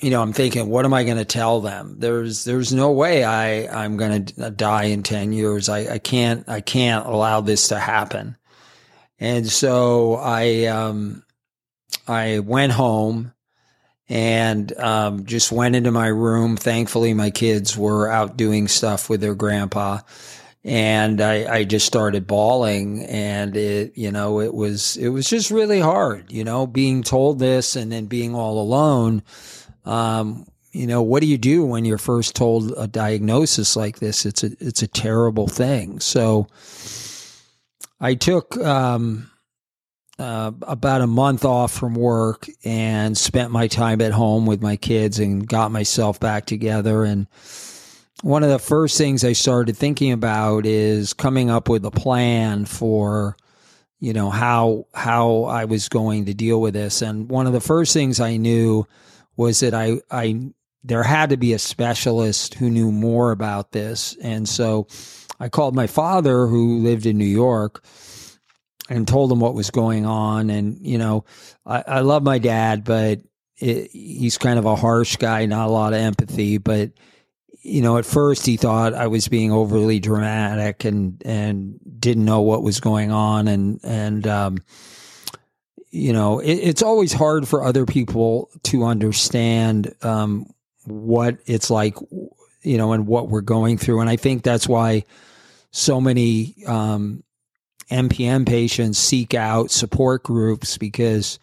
you 0.00 0.10
know, 0.10 0.22
I'm 0.22 0.32
thinking, 0.32 0.68
what 0.68 0.84
am 0.84 0.94
I 0.94 1.02
going 1.02 1.16
to 1.16 1.24
tell 1.24 1.60
them? 1.60 1.96
There's, 1.98 2.44
there's 2.44 2.72
no 2.72 2.92
way 2.92 3.24
I, 3.24 3.84
I'm 3.84 3.96
going 3.96 4.26
to 4.26 4.50
die 4.52 4.84
in 4.84 5.02
10 5.02 5.32
years. 5.32 5.68
I, 5.68 5.94
I 5.94 5.98
can't, 5.98 6.48
I 6.48 6.60
can't 6.60 7.06
allow 7.06 7.40
this 7.40 7.68
to 7.68 7.78
happen. 7.80 8.36
And 9.18 9.48
so 9.48 10.14
I, 10.14 10.66
um, 10.66 11.24
I 12.06 12.38
went 12.38 12.72
home 12.72 13.33
and 14.14 14.72
um, 14.78 15.26
just 15.26 15.50
went 15.50 15.74
into 15.74 15.90
my 15.90 16.06
room. 16.06 16.56
Thankfully, 16.56 17.12
my 17.14 17.30
kids 17.30 17.76
were 17.76 18.08
out 18.08 18.36
doing 18.36 18.68
stuff 18.68 19.10
with 19.10 19.20
their 19.20 19.34
grandpa, 19.34 19.98
and 20.62 21.20
I, 21.20 21.52
I 21.52 21.64
just 21.64 21.84
started 21.84 22.24
bawling. 22.24 23.04
And 23.06 23.56
it, 23.56 23.98
you 23.98 24.12
know, 24.12 24.38
it 24.38 24.54
was 24.54 24.96
it 24.98 25.08
was 25.08 25.28
just 25.28 25.50
really 25.50 25.80
hard, 25.80 26.30
you 26.30 26.44
know, 26.44 26.64
being 26.64 27.02
told 27.02 27.40
this 27.40 27.74
and 27.74 27.90
then 27.90 28.06
being 28.06 28.36
all 28.36 28.60
alone. 28.60 29.24
Um, 29.84 30.46
you 30.70 30.86
know, 30.86 31.02
what 31.02 31.20
do 31.20 31.26
you 31.26 31.38
do 31.38 31.64
when 31.66 31.84
you're 31.84 31.98
first 31.98 32.36
told 32.36 32.72
a 32.76 32.86
diagnosis 32.86 33.74
like 33.74 33.98
this? 33.98 34.24
It's 34.24 34.44
a 34.44 34.52
it's 34.60 34.82
a 34.82 34.88
terrible 34.88 35.48
thing. 35.48 35.98
So 35.98 36.46
I 38.00 38.14
took. 38.14 38.56
Um, 38.58 39.28
uh, 40.18 40.52
about 40.62 41.00
a 41.00 41.06
month 41.06 41.44
off 41.44 41.72
from 41.72 41.94
work 41.94 42.46
and 42.64 43.18
spent 43.18 43.50
my 43.50 43.66
time 43.66 44.00
at 44.00 44.12
home 44.12 44.46
with 44.46 44.62
my 44.62 44.76
kids 44.76 45.18
and 45.18 45.46
got 45.46 45.72
myself 45.72 46.20
back 46.20 46.46
together. 46.46 47.04
And 47.04 47.26
one 48.22 48.42
of 48.42 48.50
the 48.50 48.58
first 48.58 48.96
things 48.96 49.24
I 49.24 49.32
started 49.32 49.76
thinking 49.76 50.12
about 50.12 50.66
is 50.66 51.12
coming 51.12 51.50
up 51.50 51.68
with 51.68 51.84
a 51.84 51.90
plan 51.90 52.64
for, 52.64 53.36
you 53.98 54.12
know, 54.12 54.30
how 54.30 54.86
how 54.94 55.44
I 55.44 55.64
was 55.64 55.88
going 55.88 56.26
to 56.26 56.34
deal 56.34 56.60
with 56.60 56.74
this. 56.74 57.02
And 57.02 57.28
one 57.28 57.46
of 57.46 57.52
the 57.52 57.60
first 57.60 57.92
things 57.92 58.20
I 58.20 58.36
knew 58.36 58.86
was 59.36 59.60
that 59.60 59.74
I 59.74 60.00
I 60.10 60.52
there 60.84 61.02
had 61.02 61.30
to 61.30 61.36
be 61.36 61.54
a 61.54 61.58
specialist 61.58 62.54
who 62.54 62.70
knew 62.70 62.92
more 62.92 63.32
about 63.32 63.72
this. 63.72 64.16
And 64.22 64.48
so 64.48 64.86
I 65.40 65.48
called 65.48 65.74
my 65.74 65.86
father 65.86 66.46
who 66.46 66.78
lived 66.78 67.06
in 67.06 67.18
New 67.18 67.24
York 67.24 67.82
and 68.88 69.08
told 69.08 69.32
him 69.32 69.40
what 69.40 69.54
was 69.54 69.70
going 69.70 70.06
on. 70.06 70.50
And, 70.50 70.78
you 70.86 70.98
know, 70.98 71.24
I, 71.64 71.82
I 71.86 72.00
love 72.00 72.22
my 72.22 72.38
dad, 72.38 72.84
but 72.84 73.20
it, 73.58 73.90
he's 73.90 74.38
kind 74.38 74.58
of 74.58 74.66
a 74.66 74.76
harsh 74.76 75.16
guy, 75.16 75.46
not 75.46 75.68
a 75.68 75.72
lot 75.72 75.94
of 75.94 76.00
empathy. 76.00 76.58
But, 76.58 76.92
you 77.62 77.80
know, 77.80 77.96
at 77.96 78.04
first 78.04 78.44
he 78.44 78.58
thought 78.58 78.92
I 78.92 79.06
was 79.06 79.26
being 79.26 79.52
overly 79.52 80.00
dramatic 80.00 80.84
and, 80.84 81.22
and 81.24 81.80
didn't 81.98 82.26
know 82.26 82.42
what 82.42 82.62
was 82.62 82.80
going 82.80 83.10
on. 83.10 83.48
And, 83.48 83.80
and, 83.82 84.26
um, 84.26 84.58
you 85.90 86.12
know, 86.12 86.40
it, 86.40 86.52
it's 86.52 86.82
always 86.82 87.14
hard 87.14 87.48
for 87.48 87.64
other 87.64 87.86
people 87.86 88.50
to 88.64 88.84
understand, 88.84 89.94
um, 90.02 90.46
what 90.84 91.38
it's 91.46 91.70
like, 91.70 91.96
you 92.60 92.76
know, 92.76 92.92
and 92.92 93.06
what 93.06 93.30
we're 93.30 93.40
going 93.40 93.78
through. 93.78 94.02
And 94.02 94.10
I 94.10 94.16
think 94.16 94.42
that's 94.42 94.68
why 94.68 95.04
so 95.70 96.02
many, 96.02 96.56
um, 96.66 97.23
MPN 97.90 98.46
patients 98.46 98.98
seek 98.98 99.34
out 99.34 99.70
support 99.70 100.22
groups 100.22 100.78
because 100.78 101.38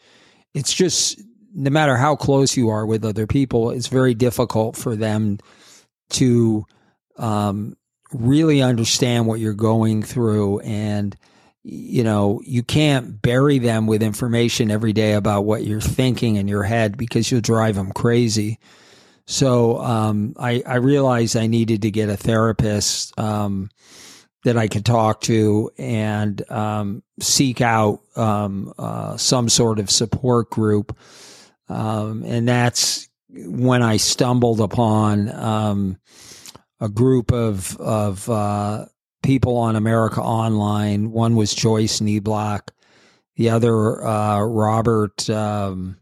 it's 0.53 0.73
just 0.73 1.21
no 1.53 1.69
matter 1.69 1.97
how 1.97 2.15
close 2.15 2.55
you 2.55 2.69
are 2.69 2.85
with 2.85 3.03
other 3.03 3.27
people, 3.27 3.71
it's 3.71 3.87
very 3.87 4.13
difficult 4.13 4.77
for 4.77 4.95
them 4.95 5.37
to 6.11 6.65
um, 7.17 7.75
really 8.13 8.61
understand 8.61 9.27
what 9.27 9.39
you're 9.39 9.53
going 9.53 10.03
through. 10.03 10.59
And, 10.59 11.15
you 11.63 12.03
know, 12.03 12.41
you 12.45 12.63
can't 12.63 13.21
bury 13.21 13.59
them 13.59 13.87
with 13.87 14.01
information 14.01 14.71
every 14.71 14.93
day 14.93 15.13
about 15.13 15.45
what 15.45 15.63
you're 15.63 15.81
thinking 15.81 16.35
in 16.35 16.47
your 16.47 16.63
head 16.63 16.97
because 16.97 17.31
you'll 17.31 17.41
drive 17.41 17.75
them 17.75 17.91
crazy. 17.91 18.59
So 19.25 19.77
um, 19.79 20.35
I, 20.37 20.63
I 20.65 20.75
realized 20.75 21.37
I 21.37 21.47
needed 21.47 21.83
to 21.83 21.91
get 21.91 22.09
a 22.09 22.17
therapist. 22.17 23.17
Um, 23.19 23.69
that 24.43 24.57
I 24.57 24.67
could 24.67 24.85
talk 24.85 25.21
to 25.21 25.71
and 25.77 26.49
um, 26.51 27.03
seek 27.19 27.61
out 27.61 28.01
um, 28.15 28.73
uh, 28.77 29.17
some 29.17 29.49
sort 29.49 29.79
of 29.79 29.89
support 29.89 30.49
group. 30.49 30.97
Um, 31.69 32.23
and 32.23 32.47
that's 32.47 33.07
when 33.29 33.81
I 33.81 33.97
stumbled 33.97 34.59
upon 34.59 35.29
um, 35.29 35.97
a 36.79 36.89
group 36.89 37.31
of 37.31 37.77
of 37.77 38.27
uh, 38.29 38.85
people 39.23 39.57
on 39.57 39.75
America 39.75 40.21
Online. 40.21 41.11
One 41.11 41.35
was 41.35 41.53
Joyce 41.53 41.99
Kneeblock, 41.99 42.69
the 43.35 43.51
other 43.51 44.03
uh, 44.05 44.41
Robert 44.41 45.29
um, 45.29 45.97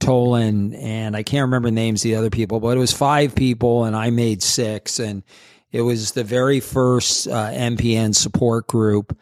Tolan, 0.00 0.76
and 0.80 1.16
I 1.16 1.22
can't 1.22 1.44
remember 1.44 1.70
names 1.70 2.00
of 2.00 2.10
the 2.10 2.16
other 2.16 2.30
people, 2.30 2.60
but 2.60 2.76
it 2.76 2.80
was 2.80 2.92
five 2.92 3.34
people, 3.34 3.84
and 3.84 3.94
I 3.94 4.10
made 4.10 4.42
six, 4.42 4.98
and 4.98 5.22
it 5.72 5.82
was 5.82 6.12
the 6.12 6.24
very 6.24 6.60
first 6.60 7.28
uh, 7.28 7.50
MPN 7.50 8.14
support 8.14 8.66
group, 8.66 9.16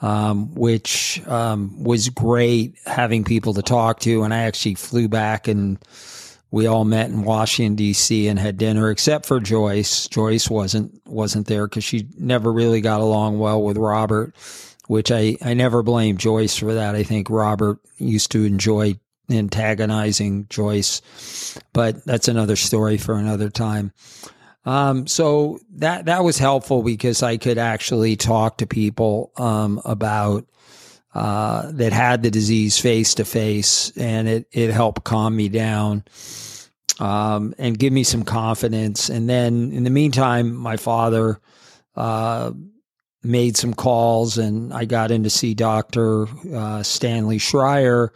um, 0.00 0.54
which 0.54 1.26
um, 1.26 1.82
was 1.82 2.08
great 2.10 2.76
having 2.86 3.24
people 3.24 3.54
to 3.54 3.62
talk 3.62 4.00
to. 4.00 4.22
And 4.22 4.34
I 4.34 4.40
actually 4.44 4.74
flew 4.74 5.08
back 5.08 5.48
and 5.48 5.78
we 6.50 6.66
all 6.66 6.84
met 6.84 7.10
in 7.10 7.22
Washington 7.22 7.74
D.C. 7.74 8.28
and 8.28 8.38
had 8.38 8.56
dinner, 8.56 8.90
except 8.90 9.26
for 9.26 9.40
Joyce. 9.40 10.08
Joyce 10.08 10.48
wasn't 10.48 11.00
wasn't 11.06 11.46
there 11.46 11.66
because 11.66 11.84
she 11.84 12.08
never 12.18 12.52
really 12.52 12.80
got 12.80 13.00
along 13.00 13.38
well 13.38 13.62
with 13.62 13.76
Robert, 13.76 14.34
which 14.86 15.10
I 15.10 15.36
I 15.42 15.54
never 15.54 15.82
blame 15.82 16.16
Joyce 16.16 16.56
for 16.56 16.74
that. 16.74 16.94
I 16.94 17.02
think 17.02 17.30
Robert 17.30 17.78
used 17.98 18.30
to 18.32 18.44
enjoy 18.44 18.98
antagonizing 19.28 20.46
Joyce, 20.48 21.02
but 21.72 22.04
that's 22.04 22.28
another 22.28 22.56
story 22.56 22.96
for 22.96 23.16
another 23.16 23.50
time. 23.50 23.92
Um, 24.66 25.06
so 25.06 25.60
that 25.76 26.06
that 26.06 26.24
was 26.24 26.38
helpful 26.38 26.82
because 26.82 27.22
I 27.22 27.36
could 27.36 27.56
actually 27.56 28.16
talk 28.16 28.58
to 28.58 28.66
people 28.66 29.30
um, 29.36 29.80
about 29.84 30.44
uh, 31.14 31.70
that 31.72 31.92
had 31.92 32.22
the 32.22 32.30
disease 32.32 32.78
face 32.78 33.14
to 33.14 33.24
face, 33.24 33.96
and 33.96 34.28
it 34.28 34.48
it 34.50 34.70
helped 34.70 35.04
calm 35.04 35.36
me 35.36 35.48
down 35.48 36.02
um, 36.98 37.54
and 37.58 37.78
give 37.78 37.92
me 37.92 38.02
some 38.02 38.24
confidence. 38.24 39.08
And 39.08 39.28
then 39.28 39.70
in 39.70 39.84
the 39.84 39.90
meantime, 39.90 40.52
my 40.52 40.76
father 40.76 41.40
uh, 41.94 42.50
made 43.22 43.56
some 43.56 43.72
calls, 43.72 44.36
and 44.36 44.74
I 44.74 44.84
got 44.84 45.12
in 45.12 45.22
to 45.22 45.30
see 45.30 45.54
Doctor 45.54 46.26
uh, 46.52 46.82
Stanley 46.82 47.38
Schrier, 47.38 48.10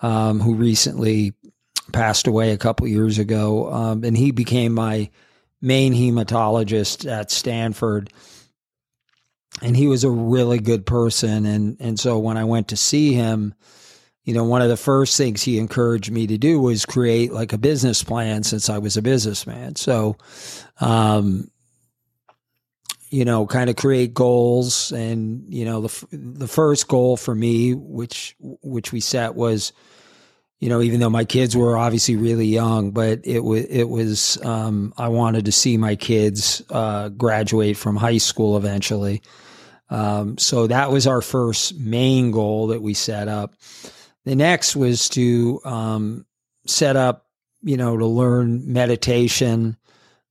um, 0.00 0.38
who 0.38 0.54
recently 0.54 1.32
passed 1.92 2.28
away 2.28 2.52
a 2.52 2.58
couple 2.58 2.86
years 2.86 3.18
ago, 3.18 3.72
um, 3.72 4.04
and 4.04 4.16
he 4.16 4.30
became 4.30 4.72
my 4.72 5.10
main 5.60 5.94
hematologist 5.94 7.10
at 7.10 7.30
Stanford. 7.30 8.12
And 9.62 9.76
he 9.76 9.88
was 9.88 10.04
a 10.04 10.10
really 10.10 10.58
good 10.58 10.86
person. 10.86 11.44
And, 11.44 11.76
and 11.80 11.98
so 11.98 12.18
when 12.18 12.36
I 12.36 12.44
went 12.44 12.68
to 12.68 12.76
see 12.76 13.12
him, 13.12 13.54
you 14.24 14.34
know, 14.34 14.44
one 14.44 14.62
of 14.62 14.68
the 14.68 14.76
first 14.76 15.16
things 15.16 15.42
he 15.42 15.58
encouraged 15.58 16.10
me 16.10 16.26
to 16.26 16.38
do 16.38 16.60
was 16.60 16.86
create 16.86 17.32
like 17.32 17.52
a 17.52 17.58
business 17.58 18.02
plan 18.02 18.42
since 18.42 18.70
I 18.70 18.78
was 18.78 18.96
a 18.96 19.02
businessman. 19.02 19.76
So, 19.76 20.16
um, 20.80 21.50
you 23.10 23.24
know, 23.24 23.44
kind 23.46 23.68
of 23.68 23.76
create 23.76 24.14
goals. 24.14 24.92
And, 24.92 25.52
you 25.52 25.64
know, 25.64 25.80
the, 25.80 26.06
the 26.12 26.48
first 26.48 26.86
goal 26.86 27.16
for 27.16 27.34
me, 27.34 27.74
which, 27.74 28.36
which 28.38 28.92
we 28.92 29.00
set 29.00 29.34
was, 29.34 29.72
you 30.60 30.68
know, 30.68 30.82
even 30.82 31.00
though 31.00 31.10
my 31.10 31.24
kids 31.24 31.56
were 31.56 31.76
obviously 31.76 32.16
really 32.16 32.46
young, 32.46 32.90
but 32.90 33.20
it 33.24 33.40
was, 33.40 33.64
it 33.64 33.84
was, 33.84 34.42
um, 34.44 34.92
I 34.98 35.08
wanted 35.08 35.46
to 35.46 35.52
see 35.52 35.78
my 35.78 35.96
kids, 35.96 36.62
uh, 36.70 37.08
graduate 37.08 37.78
from 37.78 37.96
high 37.96 38.18
school 38.18 38.58
eventually. 38.58 39.22
Um, 39.88 40.36
so 40.38 40.66
that 40.66 40.90
was 40.92 41.06
our 41.06 41.22
first 41.22 41.78
main 41.78 42.30
goal 42.30 42.68
that 42.68 42.82
we 42.82 42.92
set 42.92 43.26
up. 43.26 43.54
The 44.26 44.36
next 44.36 44.76
was 44.76 45.08
to, 45.10 45.60
um, 45.64 46.26
set 46.66 46.94
up, 46.94 47.26
you 47.62 47.78
know, 47.78 47.96
to 47.96 48.06
learn 48.06 48.70
meditation, 48.70 49.78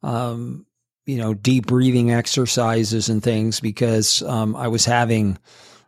um, 0.04 0.68
you 1.08 1.18
know, 1.18 1.34
deep 1.34 1.66
breathing 1.66 2.12
exercises 2.12 3.10
and 3.10 3.24
things 3.24 3.60
because 3.60 4.22
um, 4.22 4.56
I 4.56 4.68
was 4.68 4.86
having 4.86 5.40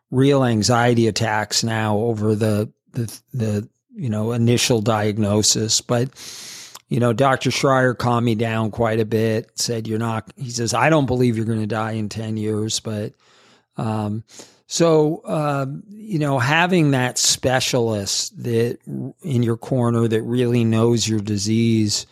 real 0.10 0.44
anxiety 0.44 1.08
attacks 1.08 1.64
now 1.64 1.98
over 1.98 2.34
the 2.34 2.74
the 2.92 3.22
the 3.32 3.70
you 3.96 4.10
know 4.10 4.32
initial 4.32 4.82
diagnosis, 4.82 5.82
but 5.82 6.10
you 6.90 7.00
know, 7.00 7.14
Dr. 7.14 7.52
Schrier 7.52 7.98
calmed 7.98 8.26
me 8.26 8.36
down 8.36 8.70
quite 8.70 9.00
a 9.00 9.06
bit. 9.06 9.52
Said 9.56 9.88
you're 9.88 10.00
not. 10.00 10.32
He 10.36 10.50
says 10.50 10.74
I 10.74 10.90
don't 10.90 11.06
believe 11.06 11.38
you're 11.38 11.46
going 11.46 11.62
to 11.62 11.68
die 11.68 11.94
in 11.94 12.10
ten 12.10 12.38
years, 12.38 12.80
but 12.80 13.14
um, 13.78 14.24
so 14.68 15.22
uh, 15.26 15.66
you 15.90 16.20
know, 16.20 16.40
having 16.40 16.92
that 16.92 17.18
specialist 17.18 18.44
that 18.44 18.80
in 19.22 19.44
your 19.44 19.58
corner 19.58 20.08
that 20.08 20.22
really 20.24 20.64
knows 20.64 21.08
your 21.08 21.20
disease 21.20 22.06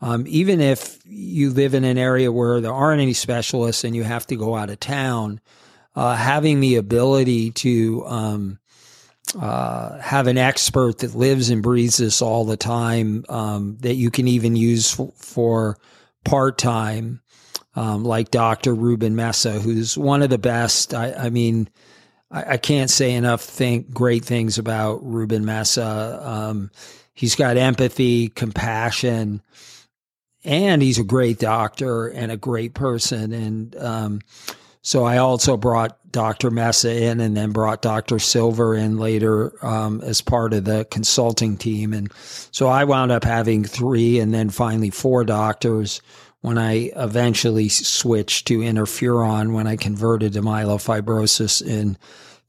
um, 0.00 0.24
even 0.28 0.60
if 0.60 0.98
you 1.06 1.50
live 1.50 1.74
in 1.74 1.84
an 1.84 1.98
area 1.98 2.30
where 2.30 2.60
there 2.60 2.72
aren't 2.72 3.00
any 3.00 3.14
specialists 3.14 3.84
and 3.84 3.96
you 3.96 4.04
have 4.04 4.26
to 4.26 4.36
go 4.36 4.54
out 4.54 4.70
of 4.70 4.78
town, 4.78 5.40
uh, 5.94 6.14
having 6.14 6.60
the 6.60 6.76
ability 6.76 7.50
to 7.52 8.04
um, 8.06 8.58
uh, 9.34 9.98
have 9.98 10.26
an 10.26 10.38
expert 10.38 10.98
that 10.98 11.14
lives 11.14 11.50
and 11.50 11.62
breathes 11.62 11.96
this 11.96 12.22
all 12.22 12.44
the 12.44 12.56
time 12.56 13.24
um, 13.28 13.76
that 13.80 13.94
you 13.94 14.10
can 14.10 14.28
even 14.28 14.56
use 14.56 14.90
for, 14.90 15.12
for 15.16 15.78
part 16.24 16.58
time, 16.58 17.20
um, 17.74 18.04
like 18.04 18.30
Dr. 18.30 18.74
Ruben 18.74 19.16
Mesa, 19.16 19.60
who's 19.60 19.98
one 19.98 20.22
of 20.22 20.30
the 20.30 20.38
best. 20.38 20.94
I, 20.94 21.12
I 21.12 21.30
mean, 21.30 21.68
I, 22.30 22.54
I, 22.54 22.56
can't 22.56 22.90
say 22.90 23.12
enough 23.12 23.42
think 23.42 23.92
great 23.92 24.24
things 24.24 24.58
about 24.58 25.04
Ruben 25.04 25.44
Mesa. 25.44 26.20
Um, 26.22 26.70
he's 27.12 27.34
got 27.34 27.56
empathy, 27.56 28.28
compassion 28.28 29.42
and 30.46 30.80
he's 30.80 30.98
a 30.98 31.04
great 31.04 31.38
doctor 31.38 32.06
and 32.06 32.30
a 32.30 32.36
great 32.36 32.72
person. 32.72 33.32
And 33.32 33.76
um, 33.76 34.20
so 34.86 35.02
I 35.02 35.16
also 35.16 35.56
brought 35.56 35.98
Dr. 36.12 36.48
Mesa 36.48 36.96
in 36.96 37.18
and 37.18 37.36
then 37.36 37.50
brought 37.50 37.82
Dr. 37.82 38.20
Silver 38.20 38.76
in 38.76 38.98
later 38.98 39.52
um, 39.66 40.00
as 40.02 40.20
part 40.20 40.54
of 40.54 40.64
the 40.64 40.84
consulting 40.84 41.56
team. 41.56 41.92
And 41.92 42.12
so 42.52 42.68
I 42.68 42.84
wound 42.84 43.10
up 43.10 43.24
having 43.24 43.64
three 43.64 44.20
and 44.20 44.32
then 44.32 44.48
finally 44.48 44.90
four 44.90 45.24
doctors 45.24 46.00
when 46.40 46.56
I 46.56 46.92
eventually 46.94 47.68
switched 47.68 48.46
to 48.46 48.60
interferon 48.60 49.54
when 49.54 49.66
I 49.66 49.74
converted 49.74 50.34
to 50.34 50.40
myelofibrosis 50.40 51.66
in 51.66 51.98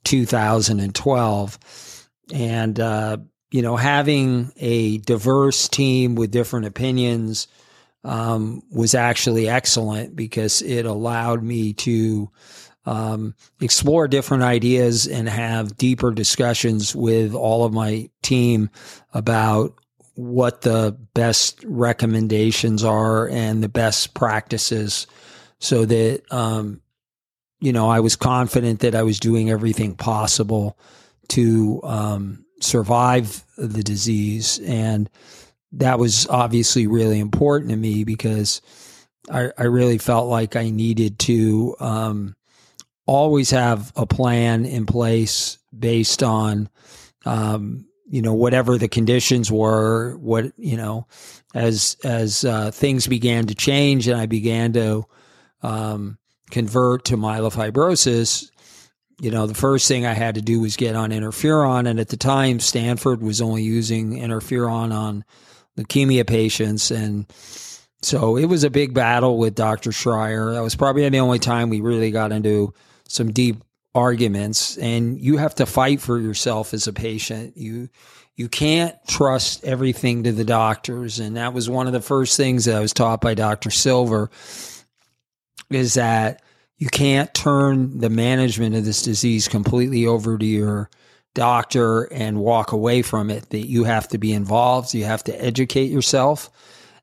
2012. 0.04 2.10
And, 2.36 2.80
uh, 2.80 3.18
you 3.50 3.64
know, 3.64 3.78
having 3.78 4.54
a 4.58 5.00
diverse 5.00 5.68
team 5.68 6.14
with 6.14 6.30
different 6.30 6.68
opinions, 6.68 7.48
um, 8.08 8.64
was 8.72 8.96
actually 8.96 9.50
excellent 9.50 10.16
because 10.16 10.62
it 10.62 10.86
allowed 10.86 11.44
me 11.44 11.74
to 11.74 12.32
um, 12.86 13.36
explore 13.60 14.08
different 14.08 14.44
ideas 14.44 15.08
and 15.08 15.28
have 15.28 15.76
deeper 15.76 16.12
discussions 16.12 16.96
with 16.96 17.36
all 17.36 17.66
of 17.66 17.74
my 17.74 18.10
team 18.22 18.70
about 19.14 19.76
what 20.16 20.62
the 20.62 20.98
best 21.14 21.62
recommendations 21.66 22.84
are 22.84 23.28
and 23.28 23.62
the 23.62 23.70
best 23.70 24.14
practices 24.14 25.06
so 25.60 25.84
that 25.86 26.22
um, 26.32 26.82
you 27.60 27.74
know 27.74 27.90
i 27.90 28.00
was 28.00 28.16
confident 28.16 28.80
that 28.80 28.96
i 28.96 29.04
was 29.04 29.20
doing 29.20 29.50
everything 29.50 29.96
possible 29.96 30.78
to 31.28 31.82
um, 31.84 32.46
survive 32.60 33.44
the 33.58 33.84
disease. 33.84 34.60
And 34.66 35.10
that 35.74 36.00
was 36.00 36.28
obviously 36.28 36.88
really 36.88 37.20
important 37.20 37.72
to 37.72 37.78
me 37.78 38.04
because 38.04 38.62
I, 39.30 39.52
I 39.58 39.64
really 39.64 39.98
felt 39.98 40.30
like 40.30 40.56
I 40.56 40.70
needed 40.70 41.20
to 41.20 41.76
um, 41.80 42.36
always 43.06 43.52
have 43.52 43.92
a 43.96 44.06
plan 44.06 44.66
in 44.66 44.86
place 44.86 45.58
based 45.78 46.24
on, 46.24 46.70
um, 47.26 47.86
you 48.10 48.22
know, 48.22 48.34
whatever 48.34 48.78
the 48.78 48.88
conditions 48.88 49.52
were. 49.52 50.16
What 50.18 50.54
you 50.58 50.78
know, 50.78 51.08
as 51.54 51.98
as 52.04 52.46
uh, 52.46 52.72
things 52.72 53.08
began 53.08 53.48
to 53.48 53.56
change 53.56 54.08
and 54.08 54.20
I 54.20 54.28
began 54.28 54.74
to 54.74 55.06
um, 55.62 56.18
convert 56.50 57.06
to 57.06 57.18
myelofibrosis, 57.18 58.50
you 59.20 59.32
know, 59.32 59.48
the 59.48 59.54
first 59.54 59.88
thing 59.88 60.06
I 60.06 60.14
had 60.14 60.36
to 60.36 60.42
do 60.42 60.62
was 60.62 60.78
get 60.78 60.96
on 60.96 61.10
interferon, 61.10 61.90
and 61.90 62.00
at 62.00 62.10
the 62.10 62.18
time, 62.18 62.60
Stanford 62.60 63.22
was 63.22 63.42
only 63.42 63.64
using 63.64 64.14
interferon 64.14 64.94
on 64.94 65.26
leukemia 65.78 66.26
patients. 66.26 66.92
And 66.92 67.26
so 68.02 68.36
it 68.38 68.46
was 68.46 68.64
a 68.64 68.70
big 68.70 68.94
battle 68.94 69.38
with 69.38 69.56
Dr. 69.56 69.92
Schrier. 69.92 70.54
That 70.54 70.64
was 70.64 70.76
probably 70.76 71.08
the 71.08 71.20
only 71.20 71.40
time 71.40 71.70
we 71.70 71.82
really 71.82 72.12
got 72.12 72.32
into 72.32 72.74
some 73.08 73.32
deep 73.32 73.64
arguments. 73.96 74.78
And 74.78 75.20
you 75.20 75.38
have 75.38 75.56
to 75.56 75.66
fight 75.66 76.02
for 76.02 76.20
yourself 76.20 76.74
as 76.74 76.88
a 76.88 76.94
patient. 76.94 77.58
You, 77.58 77.90
you 78.36 78.50
can't 78.50 78.96
trust 79.08 79.64
everything 79.64 80.24
to 80.24 80.32
the 80.32 80.46
doctors. 80.46 81.20
And 81.20 81.38
that 81.38 81.54
was 81.54 81.70
one 81.70 81.88
of 81.88 81.94
the 81.94 82.02
first 82.02 82.38
things 82.38 82.66
that 82.66 82.76
I 82.76 82.82
was 82.82 82.94
taught 82.94 83.22
by 83.22 83.34
Dr. 83.34 83.72
Silver 83.72 84.30
is 85.70 85.96
that 85.96 86.42
you 86.78 86.88
can't 86.88 87.34
turn 87.34 88.00
the 88.00 88.10
management 88.10 88.76
of 88.76 88.86
this 88.86 89.02
disease 89.02 89.48
completely 89.48 90.06
over 90.06 90.38
to 90.38 90.46
your 90.46 90.90
doctor 91.34 92.04
and 92.04 92.40
walk 92.40 92.72
away 92.72 93.02
from 93.02 93.30
it, 93.30 93.50
that 93.52 93.68
you 93.68 93.84
have 93.84 94.08
to 94.10 94.18
be 94.18 94.34
involved, 94.34 94.94
you 94.94 95.06
have 95.06 95.24
to 95.26 95.44
educate 95.44 95.92
yourself, 95.92 96.50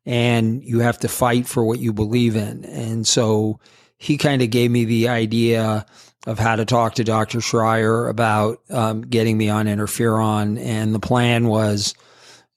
and 0.06 0.62
you 0.64 0.80
have 0.80 0.98
to 0.98 1.08
fight 1.08 1.46
for 1.46 1.64
what 1.64 1.78
you 1.78 1.92
believe 1.92 2.36
in. 2.36 2.64
And 2.64 3.06
so 3.06 3.60
he 3.96 4.18
kind 4.18 4.42
of 4.42 4.50
gave 4.50 4.70
me 4.70 4.84
the 4.84 5.08
idea 5.08 5.86
of 6.26 6.38
how 6.38 6.56
to 6.56 6.64
talk 6.64 6.94
to 6.94 7.04
Dr. 7.04 7.38
Schrier 7.38 8.08
about 8.08 8.60
um, 8.70 9.02
getting 9.02 9.36
me 9.36 9.48
on 9.48 9.66
interferon. 9.66 10.58
And 10.58 10.94
the 10.94 11.00
plan 11.00 11.46
was 11.46 11.94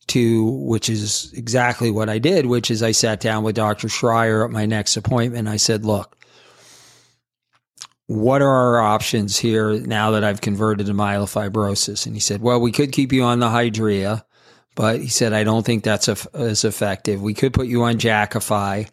to, 0.08 0.46
which 0.46 0.90
is 0.90 1.34
exactly 1.34 1.92
what 1.92 2.10
I 2.10 2.18
did, 2.18 2.46
which 2.46 2.72
is 2.72 2.82
I 2.82 2.92
sat 2.92 3.20
down 3.20 3.44
with 3.44 3.56
Dr. 3.56 3.88
Schrier 3.88 4.46
at 4.46 4.52
my 4.52 4.66
next 4.66 4.96
appointment. 4.96 5.48
I 5.48 5.58
said, 5.58 5.86
look, 5.86 6.17
what 8.08 8.42
are 8.42 8.50
our 8.50 8.80
options 8.80 9.38
here 9.38 9.74
now 9.80 10.12
that 10.12 10.24
I've 10.24 10.42
converted 10.42 10.88
to 10.88 10.94
myelofibrosis? 10.94 12.06
And 12.06 12.16
he 12.16 12.22
said, 12.22 12.42
well, 12.42 12.60
we 12.60 12.72
could 12.72 12.92
keep 12.92 13.12
you 13.12 13.24
on 13.24 13.40
the 13.40 13.50
Hydrea, 13.50 14.24
but 14.76 15.02
he 15.02 15.10
said, 15.10 15.34
I 15.34 15.44
don't 15.44 15.66
think 15.66 15.84
that's 15.84 16.08
as 16.34 16.64
effective. 16.64 17.22
We 17.22 17.34
could 17.34 17.54
put 17.54 17.68
you 17.68 17.84
on 17.84 17.96
Jakafi. 17.96 18.90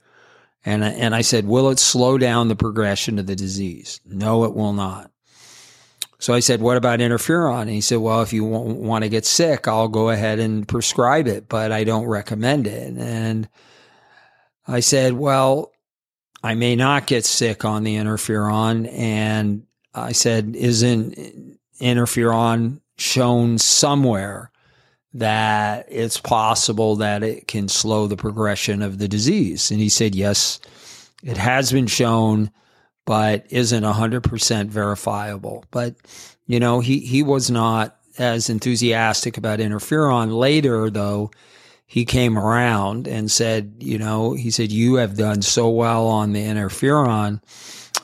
And, 0.67 0.83
and 0.83 1.15
I 1.15 1.21
said, 1.21 1.47
will 1.47 1.71
it 1.71 1.79
slow 1.79 2.19
down 2.19 2.49
the 2.49 2.57
progression 2.57 3.19
of 3.19 3.27
the 3.27 3.37
disease? 3.37 4.01
No, 4.05 4.45
it 4.45 4.55
will 4.55 4.73
not. 4.73 5.11
So 6.19 6.33
I 6.33 6.41
said, 6.41 6.63
what 6.63 6.79
about 6.79 7.01
interferon? 7.01 7.63
And 7.63 7.71
he 7.71 7.83
said, 7.83 7.99
well, 7.99 8.23
if 8.23 8.33
you 8.33 8.45
want 8.45 9.05
to 9.05 9.11
get 9.11 9.27
sick, 9.27 9.69
I'll 9.69 9.89
go 9.89 10.09
ahead 10.09 10.39
and 10.39 10.67
prescribe 10.67 11.27
it, 11.27 11.49
but 11.49 11.71
I 11.71 11.85
don't 11.85 12.07
recommend 12.07 12.67
it. 12.67 12.97
And 12.97 13.47
I 14.67 14.81
said, 14.81 15.13
well, 15.13 15.74
I 16.45 16.55
may 16.55 16.77
not 16.77 17.07
get 17.07 17.25
sick 17.25 17.65
on 17.65 17.85
the 17.85 17.97
interferon. 17.97 18.93
And 18.93 19.67
I 19.95 20.13
said, 20.13 20.55
isn't 20.55 21.59
interferon 21.81 22.81
shown 22.99 23.57
somewhere 23.57 24.51
that 25.15 25.87
it's 25.89 26.21
possible 26.21 26.97
that 26.97 27.23
it 27.23 27.49
can 27.49 27.69
slow 27.69 28.07
the 28.07 28.19
progression 28.19 28.83
of 28.83 28.99
the 28.99 29.09
disease? 29.09 29.71
And 29.71 29.81
he 29.81 29.89
said, 29.89 30.15
yes, 30.15 30.61
it 31.23 31.39
has 31.39 31.73
been 31.73 31.87
shown, 31.87 32.51
but 33.07 33.47
isn't 33.49 33.83
100% 33.83 34.67
verifiable. 34.67 35.65
But, 35.71 35.95
you 36.47 36.61
know, 36.61 36.81
he, 36.81 37.01
he 37.01 37.23
was 37.23 37.51
not 37.51 37.97
as 38.19 38.51
enthusiastic 38.51 39.39
about 39.39 39.61
interferon. 39.61 40.37
Later, 40.37 40.91
though, 40.91 41.31
he 41.95 42.05
came 42.05 42.37
around 42.37 43.07
and 43.07 43.31
said, 43.31 43.77
you 43.79 43.99
know, 43.99 44.33
he 44.33 44.51
said, 44.51 44.73
you 44.73 44.97
have 44.97 45.17
done 45.17 45.43
so 45.43 45.71
well 45.71 46.09
on 46.09 46.33
the 46.33 46.43
interferon. 46.43 47.41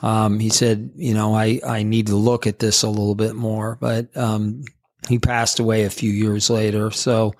Um, 0.01 0.39
he 0.39 0.47
said, 0.47 0.91
you 0.95 1.13
know, 1.13 1.35
I, 1.35 1.59
I 1.67 1.83
need 1.83 2.07
to 2.07 2.15
look 2.15 2.47
at 2.47 2.59
this 2.59 2.83
a 2.83 2.89
little 2.89 3.15
bit 3.15 3.35
more, 3.35 3.77
but, 3.81 4.15
um, 4.15 4.63
he 5.09 5.19
passed 5.19 5.59
away 5.59 5.83
a 5.83 5.89
few 5.89 6.09
years 6.09 6.49
later. 6.49 6.89
So 6.91 7.33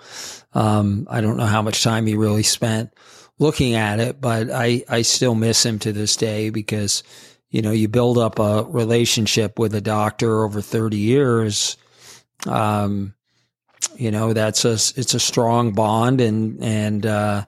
um, 0.53 1.07
I 1.09 1.21
don't 1.21 1.37
know 1.37 1.45
how 1.45 1.61
much 1.61 1.83
time 1.83 2.05
he 2.05 2.15
really 2.15 2.43
spent 2.43 2.93
looking 3.39 3.75
at 3.75 4.01
it, 4.01 4.19
but 4.19 4.51
I, 4.51 4.83
I 4.89 5.03
still 5.03 5.35
miss 5.35 5.65
him 5.65 5.79
to 5.79 5.93
this 5.93 6.17
day 6.17 6.49
because, 6.49 7.03
you 7.49 7.61
know, 7.61 7.71
you 7.71 7.87
build 7.87 8.17
up 8.17 8.39
a 8.39 8.65
relationship 8.65 9.57
with 9.57 9.73
a 9.73 9.79
doctor 9.79 10.43
over 10.43 10.59
30 10.59 10.97
years. 10.97 11.77
Um, 12.45 13.13
you 13.95 14.11
know, 14.11 14.33
that's 14.33 14.65
a, 14.65 14.73
it's 14.73 15.13
a 15.13 15.19
strong 15.19 15.73
bond 15.73 16.21
and, 16.21 16.63
and, 16.63 17.05
uh, 17.05 17.45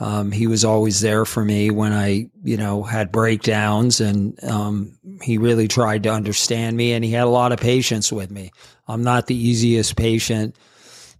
um, 0.00 0.30
he 0.30 0.46
was 0.46 0.64
always 0.64 1.00
there 1.00 1.24
for 1.24 1.44
me 1.44 1.70
when 1.70 1.92
I, 1.92 2.30
you 2.44 2.56
know, 2.56 2.84
had 2.84 3.10
breakdowns 3.10 4.00
and, 4.00 4.42
um, 4.44 4.96
he 5.22 5.38
really 5.38 5.66
tried 5.66 6.04
to 6.04 6.10
understand 6.10 6.76
me 6.76 6.92
and 6.92 7.04
he 7.04 7.10
had 7.10 7.24
a 7.24 7.30
lot 7.30 7.50
of 7.50 7.58
patience 7.58 8.12
with 8.12 8.30
me. 8.30 8.52
I'm 8.86 9.02
not 9.02 9.26
the 9.26 9.36
easiest 9.36 9.96
patient 9.96 10.54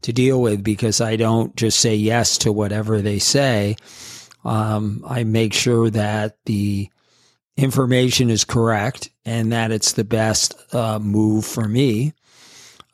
to 0.03 0.13
deal 0.13 0.41
with 0.41 0.63
because 0.63 1.01
I 1.01 1.17
don't 1.17 1.55
just 1.57 1.81
say 1.81 1.95
yes 1.97 2.39
to 2.39 2.53
whatever 2.53 3.01
they 3.01 3.19
say. 3.19 3.77
Um, 4.45 5.05
I 5.07 5.25
make 5.25 5.53
sure 5.53 5.91
that 5.91 6.37
the 6.45 6.89
information 7.57 8.31
is 8.31 8.45
correct 8.45 9.11
and 9.25 9.53
that 9.53 9.73
it's 9.73 9.93
the 9.93 10.05
best 10.05 10.55
uh, 10.75 10.99
move 10.99 11.45
for 11.45 11.69
me. 11.69 12.15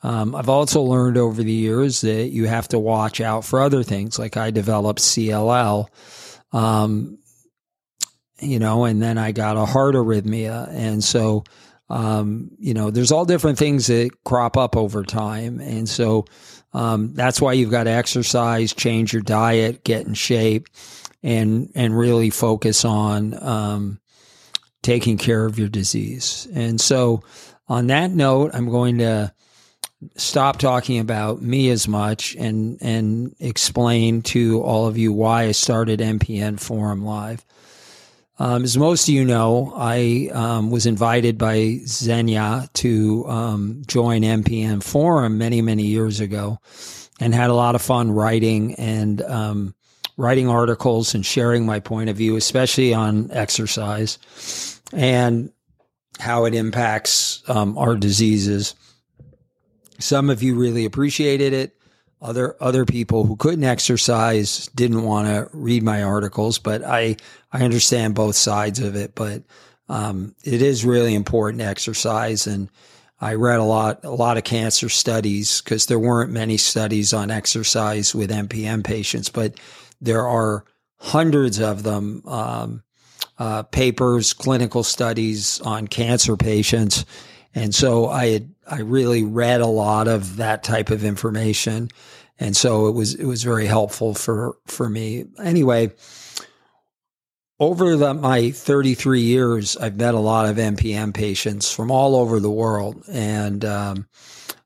Um, 0.05 0.35
I've 0.35 0.49
also 0.49 0.83
learned 0.83 1.17
over 1.17 1.41
the 1.41 1.51
years 1.51 2.01
that 2.01 2.27
you 2.27 2.45
have 2.45 2.67
to 2.67 2.77
watch 2.77 3.19
out 3.21 3.43
for 3.43 3.59
other 3.59 3.81
things. 3.81 4.19
Like 4.19 4.37
I 4.37 4.51
developed 4.51 4.99
CLL, 4.99 5.87
um, 6.51 7.17
you 8.39 8.59
know, 8.59 8.85
and 8.85 9.01
then 9.01 9.17
I 9.17 9.31
got 9.31 9.57
a 9.57 9.65
heart 9.65 9.95
arrhythmia. 9.95 10.69
And 10.69 11.03
so, 11.03 11.43
um, 11.89 12.51
you 12.59 12.75
know, 12.75 12.91
there's 12.91 13.11
all 13.11 13.25
different 13.25 13.57
things 13.57 13.87
that 13.87 14.11
crop 14.23 14.57
up 14.57 14.77
over 14.77 15.01
time. 15.01 15.59
And 15.59 15.89
so 15.89 16.25
um, 16.71 17.15
that's 17.15 17.41
why 17.41 17.53
you've 17.53 17.71
got 17.71 17.85
to 17.85 17.89
exercise, 17.89 18.75
change 18.75 19.11
your 19.11 19.23
diet, 19.23 19.83
get 19.83 20.05
in 20.05 20.13
shape, 20.13 20.67
and 21.23 21.71
and 21.73 21.97
really 21.97 22.29
focus 22.29 22.85
on 22.85 23.33
um, 23.43 23.99
taking 24.83 25.17
care 25.17 25.47
of 25.47 25.57
your 25.57 25.69
disease. 25.69 26.47
And 26.53 26.79
so, 26.79 27.23
on 27.67 27.87
that 27.87 28.11
note, 28.11 28.51
I'm 28.53 28.69
going 28.69 28.99
to 28.99 29.33
stop 30.17 30.57
talking 30.57 30.99
about 30.99 31.41
me 31.41 31.69
as 31.69 31.87
much 31.87 32.35
and 32.35 32.77
and 32.81 33.35
explain 33.39 34.21
to 34.21 34.61
all 34.61 34.87
of 34.87 34.97
you 34.97 35.11
why 35.11 35.43
I 35.43 35.51
started 35.51 35.99
MPN 35.99 36.59
Forum 36.59 37.03
Live. 37.03 37.45
Um, 38.37 38.63
as 38.63 38.77
most 38.77 39.07
of 39.07 39.13
you 39.13 39.23
know, 39.23 39.71
I 39.75 40.29
um, 40.33 40.69
was 40.69 40.85
invited 40.85 41.37
by 41.37 41.57
Zhenya 41.85 42.71
to 42.73 43.25
um, 43.27 43.83
join 43.87 44.23
MPN 44.23 44.83
Forum 44.83 45.37
many 45.37 45.61
many 45.61 45.83
years 45.83 46.19
ago, 46.19 46.59
and 47.19 47.33
had 47.33 47.49
a 47.49 47.55
lot 47.55 47.75
of 47.75 47.81
fun 47.81 48.11
writing 48.11 48.75
and 48.75 49.21
um, 49.21 49.75
writing 50.17 50.49
articles 50.49 51.15
and 51.15 51.25
sharing 51.25 51.65
my 51.65 51.79
point 51.79 52.09
of 52.09 52.17
view, 52.17 52.35
especially 52.35 52.93
on 52.93 53.31
exercise 53.31 54.17
and 54.93 55.51
how 56.19 56.45
it 56.45 56.53
impacts 56.53 57.43
um, 57.49 57.77
our 57.77 57.95
diseases. 57.95 58.75
Some 59.99 60.29
of 60.29 60.43
you 60.43 60.55
really 60.55 60.85
appreciated 60.85 61.53
it. 61.53 61.77
Other 62.21 62.55
other 62.59 62.85
people 62.85 63.25
who 63.25 63.35
couldn't 63.35 63.63
exercise 63.63 64.67
didn't 64.73 65.03
want 65.03 65.27
to 65.27 65.49
read 65.55 65.83
my 65.83 66.01
articles, 66.01 66.57
but 66.57 66.83
I 66.83 67.17
I 67.51 67.63
understand 67.63 68.15
both 68.15 68.35
sides 68.35 68.79
of 68.79 68.95
it. 68.95 69.15
But 69.15 69.43
um, 69.89 70.33
it 70.43 70.61
is 70.61 70.85
really 70.85 71.13
important 71.13 71.61
to 71.61 71.67
exercise, 71.67 72.47
and 72.47 72.69
I 73.19 73.35
read 73.35 73.59
a 73.59 73.63
lot 73.63 74.03
a 74.03 74.11
lot 74.11 74.37
of 74.37 74.43
cancer 74.43 74.89
studies 74.89 75.61
because 75.61 75.85
there 75.85 75.99
weren't 75.99 76.31
many 76.31 76.57
studies 76.57 77.13
on 77.13 77.29
exercise 77.29 78.15
with 78.15 78.31
MPN 78.31 78.83
patients, 78.83 79.29
but 79.29 79.59
there 80.01 80.25
are 80.25 80.65
hundreds 80.97 81.59
of 81.59 81.83
them. 81.83 82.23
Um, 82.25 82.83
uh, 83.37 83.63
papers, 83.63 84.33
clinical 84.33 84.83
studies 84.83 85.59
on 85.61 85.87
cancer 85.87 86.37
patients, 86.37 87.05
and 87.55 87.73
so 87.73 88.09
I 88.09 88.27
had, 88.27 88.53
I 88.67 88.81
really 88.81 89.23
read 89.23 89.61
a 89.61 89.67
lot 89.67 90.09
of 90.09 90.35
that 90.35 90.63
type 90.63 90.89
of 90.89 91.05
information. 91.05 91.89
And 92.37 92.55
so 92.55 92.87
it 92.87 92.91
was, 92.91 93.15
it 93.15 93.25
was 93.25 93.43
very 93.43 93.65
helpful 93.65 94.13
for, 94.13 94.57
for 94.67 94.89
me. 94.89 95.25
Anyway, 95.41 95.93
over 97.57 97.95
the, 97.95 98.13
my 98.13 98.51
33 98.51 99.21
years, 99.21 99.77
I've 99.77 99.95
met 99.95 100.13
a 100.13 100.19
lot 100.19 100.49
of 100.49 100.57
MPN 100.57 101.13
patients 101.13 101.71
from 101.71 101.91
all 101.91 102.17
over 102.17 102.41
the 102.41 102.51
world. 102.51 103.01
And, 103.09 103.63
um, 103.63 104.07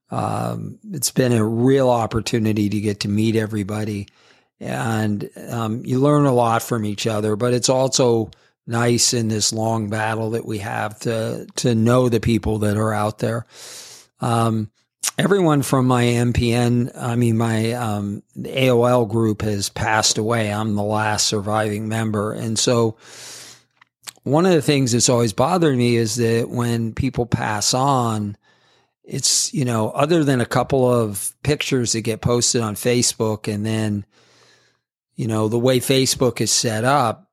um, 0.10 0.80
it's 0.91 1.12
been 1.12 1.34
a 1.34 1.45
real 1.45 1.91
opportunity 1.91 2.69
to 2.69 2.82
get 2.82 3.02
to 3.02 3.08
meet 3.08 3.36
everybody. 3.36 4.08
And, 4.60 5.30
um, 5.52 5.86
you 5.86 5.99
learn 5.99 6.25
a 6.25 6.34
lot 6.34 6.63
from 6.63 6.86
each 6.86 7.06
other, 7.06 7.36
but 7.36 7.54
it's 7.54 7.69
also, 7.69 8.32
nice 8.69 9.13
in 9.13 9.27
this 9.27 9.51
long 9.51 9.89
battle 9.89 10.32
that 10.32 10.45
we 10.45 10.60
have 10.60 10.97
to 10.99 11.47
to 11.55 11.75
know 11.75 12.08
the 12.08 12.19
people 12.19 12.60
that 12.60 12.77
are 12.77 12.93
out 12.93 13.17
there. 13.17 13.45
Um, 14.21 14.69
everyone 15.17 15.63
from 15.63 15.88
my 15.88 16.03
MPN, 16.03 16.91
I 16.95 17.15
mean 17.15 17.38
my 17.38 17.73
um, 17.73 18.23
AOL 18.38 19.10
group 19.10 19.41
has 19.41 19.69
passed 19.69 20.17
away. 20.17 20.53
I'm 20.53 20.75
the 20.75 20.84
last 20.84 21.27
surviving 21.27 21.89
member, 21.89 22.32
and 22.32 22.58
so 22.58 22.95
one 24.23 24.45
of 24.45 24.51
the 24.51 24.62
things 24.62 24.91
that's 24.91 25.10
always 25.10 25.34
bothered 25.34 25.77
me 25.77 25.95
is 25.95 26.15
that 26.17 26.49
when 26.49 26.93
people 26.93 27.25
pass 27.25 27.73
on, 27.73 28.38
it's 29.03 29.51
you 29.53 29.65
know 29.65 29.89
other 29.89 30.23
than 30.23 30.41
a 30.41 30.45
couple 30.45 30.89
of 30.89 31.34
pictures 31.41 31.93
that 31.93 32.01
get 32.01 32.21
posted 32.21 32.62
on 32.62 32.75
Facebook, 32.75 33.51
and 33.51 33.65
then 33.65 34.05
you 35.15 35.27
know 35.27 35.47
the 35.47 35.58
way 35.58 35.79
Facebook 35.79 36.39
is 36.39 36.51
set 36.51 36.84
up 36.84 37.28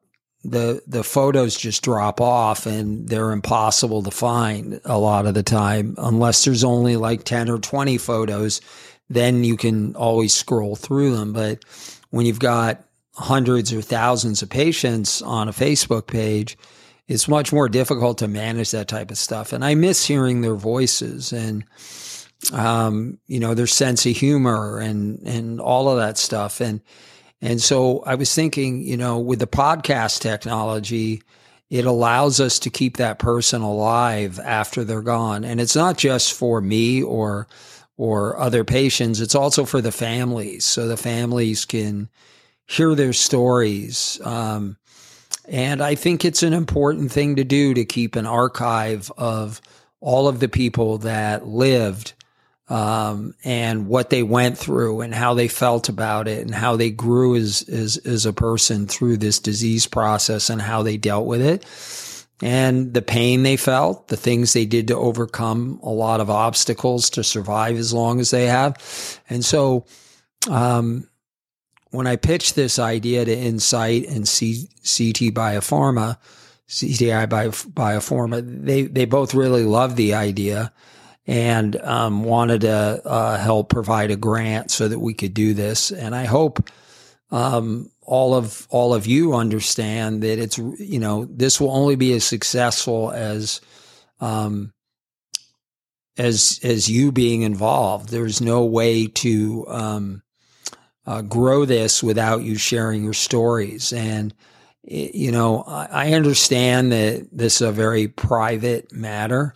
the 0.51 0.83
the 0.87 1.05
photos 1.05 1.57
just 1.57 1.83
drop 1.83 2.21
off 2.21 2.67
and 2.67 3.09
they're 3.09 3.33
impossible 3.33 4.03
to 4.03 4.11
find 4.11 4.81
a 4.85 4.99
lot 4.99 5.27
of 5.27 5.35
the 5.35 5.43
time. 5.43 5.95
Unless 5.99 6.45
there's 6.45 6.65
only 6.65 6.97
like 6.97 7.25
10 7.25 7.49
or 7.51 7.59
20 7.59 7.99
photos 7.99 8.61
then 9.09 9.45
you 9.45 9.57
can 9.57 9.95
always 9.95 10.35
scroll 10.35 10.75
through 10.75 11.15
them. 11.15 11.33
But 11.33 11.65
when 12.11 12.27
you've 12.27 12.41
got 12.41 12.83
hundreds 13.15 13.73
or 13.73 13.81
thousands 13.81 14.43
of 14.43 14.51
patients 14.51 15.23
on 15.23 15.49
a 15.49 15.53
Facebook 15.53 16.09
page 16.09 16.59
it's 17.09 17.29
much 17.29 17.53
more 17.53 17.69
difficult 17.69 18.19
to 18.19 18.29
manage 18.29 18.73
that 18.73 18.89
type 18.89 19.11
of 19.11 19.19
stuff. 19.19 19.53
And 19.53 19.65
I 19.65 19.75
miss 19.75 20.05
hearing 20.05 20.41
their 20.41 20.57
voices 20.57 21.33
and 21.33 21.65
um, 22.53 23.19
you 23.27 23.41
know 23.41 23.55
their 23.55 23.67
sense 23.67 24.07
of 24.07 24.17
humor 24.17 24.79
and 24.79 25.21
and 25.27 25.61
all 25.61 25.89
of 25.89 25.99
that 25.99 26.19
stuff. 26.19 26.61
And 26.61 26.81
and 27.41 27.61
so 27.61 28.01
I 28.01 28.15
was 28.15 28.35
thinking, 28.35 28.83
you 28.83 28.97
know, 28.97 29.19
with 29.19 29.41
the 29.41 29.47
podcast 29.47 30.21
technology, 30.21 31.23
it 31.69 31.85
allows 31.85 32.41
us 32.41 32.59
to 32.61 32.71
keep 32.71 32.97
that 32.97 33.19
person 33.19 33.63
alive 33.63 34.39
after 34.39 34.85
they're 34.85 35.03
gone. 35.03 35.45
And 35.45 35.61
it's 35.61 35.77
not 35.77 35.99
just 35.99 36.33
for 36.33 36.61
me 36.61 37.03
or 37.03 37.47
or 37.99 38.39
other 38.39 38.63
patients, 38.63 39.21
it's 39.21 39.35
also 39.35 39.65
for 39.65 39.81
the 39.81 39.93
families. 39.93 40.67
So 40.67 40.87
the 40.87 40.99
families 40.99 41.65
can 41.65 42.11
hear 42.67 42.95
their 42.95 43.15
stories. 43.15 44.21
Um, 44.23 44.77
and 45.49 45.83
I 45.83 45.95
think 45.95 46.23
it's 46.23 46.43
an 46.43 46.53
important 46.53 47.11
thing 47.11 47.37
to 47.37 47.45
do 47.45 47.73
to 47.73 47.87
keep 47.87 48.17
an 48.17 48.27
archive 48.27 49.11
of 49.17 49.63
all 50.01 50.29
of 50.29 50.41
the 50.41 50.49
people 50.49 50.99
that 50.99 51.47
lived 51.47 52.13
um, 52.69 53.35
and 53.45 53.87
what 53.87 54.11
they 54.11 54.23
went 54.23 54.59
through 54.59 55.01
and 55.01 55.15
how 55.15 55.35
they 55.35 55.49
felt 55.49 55.89
about 55.89 56.27
it 56.27 56.45
and 56.45 56.55
how 56.55 56.77
they 56.77 56.91
grew 56.91 57.37
as, 57.37 57.63
as, 57.69 57.97
as 57.99 58.27
a 58.27 58.33
person 58.33 58.87
through 58.87 59.19
this 59.19 59.39
disease 59.39 59.87
process 59.87 60.51
and 60.51 60.61
how 60.61 60.83
they 60.83 60.97
dealt 60.97 61.27
with 61.27 61.41
it 61.41 61.65
and 62.43 62.93
the 62.93 63.03
pain 63.03 63.43
they 63.43 63.57
felt, 63.57 64.09
the 64.09 64.17
things 64.17 64.53
they 64.53 64.67
did 64.67 64.89
to 64.89 64.97
overcome 64.97 65.81
a 65.83 65.91
lot 65.91 66.21
of 66.21 66.29
obstacles 66.29 67.09
to 67.11 67.25
survive 67.25 67.77
as 67.77 67.95
long 67.95 68.21
as 68.21 68.31
they 68.31 68.47
have. 68.47 69.21
And 69.31 69.45
so, 69.45 69.87
um, 70.51 71.09
when 71.91 72.07
I 72.07 72.17
pitched 72.17 72.57
this 72.57 72.79
idea 72.79 73.25
to 73.25 73.35
Incyte 73.35 74.15
and 74.15 74.29
C- 74.29 74.69
CT 74.83 75.33
Biopharma, 75.33 76.19
CTI 76.69 77.27
Biopharma, 77.27 78.65
they, 78.65 78.83
they 78.83 79.07
both 79.07 79.35
really 79.35 79.65
loved 79.65 79.97
the 79.97 80.13
idea 80.13 80.73
and 81.27 81.77
um, 81.77 82.23
wanted 82.23 82.61
to 82.63 83.03
uh, 83.05 83.37
help 83.37 83.69
provide 83.69 84.11
a 84.11 84.17
grant 84.17 84.71
so 84.71 84.87
that 84.87 85.01
we 85.01 85.13
could 85.13 85.35
do 85.35 85.55
this. 85.55 85.91
And 85.91 86.15
I 86.15 86.25
hope 86.25 86.71
um, 87.31 87.91
all 88.03 88.35
of 88.35 88.67
all 88.71 88.95
of 88.95 89.07
you 89.07 89.35
understand 89.35 90.23
that 90.23 90.39
it's 90.39 90.59
you 90.59 91.01
know 91.01 91.25
this 91.25 91.61
will 91.61 91.73
only 91.73 91.97
be 91.97 92.13
as 92.13 92.25
successful 92.25 93.11
as 93.11 93.61
um, 94.21 94.73
as 96.17 96.61
as 96.63 96.89
you 96.89 97.11
being 97.11 97.43
involved. 97.43 98.11
There's 98.11 98.41
no 98.41 98.65
way 98.65 99.09
to 99.09 99.65
um, 99.69 100.23
uh, 101.05 101.23
grow 101.23 101.65
this 101.65 102.03
without 102.03 102.43
you 102.43 102.57
sharing 102.57 103.05
your 103.05 103.15
stories 103.15 103.93
and. 103.93 104.35
You 104.89 105.33
know, 105.33 105.65
I 105.67 106.13
understand 106.13 106.93
that 106.93 107.27
this 107.33 107.57
is 107.57 107.63
a 107.63 107.73
very 107.73 108.07
private 108.07 108.93
matter, 108.93 109.53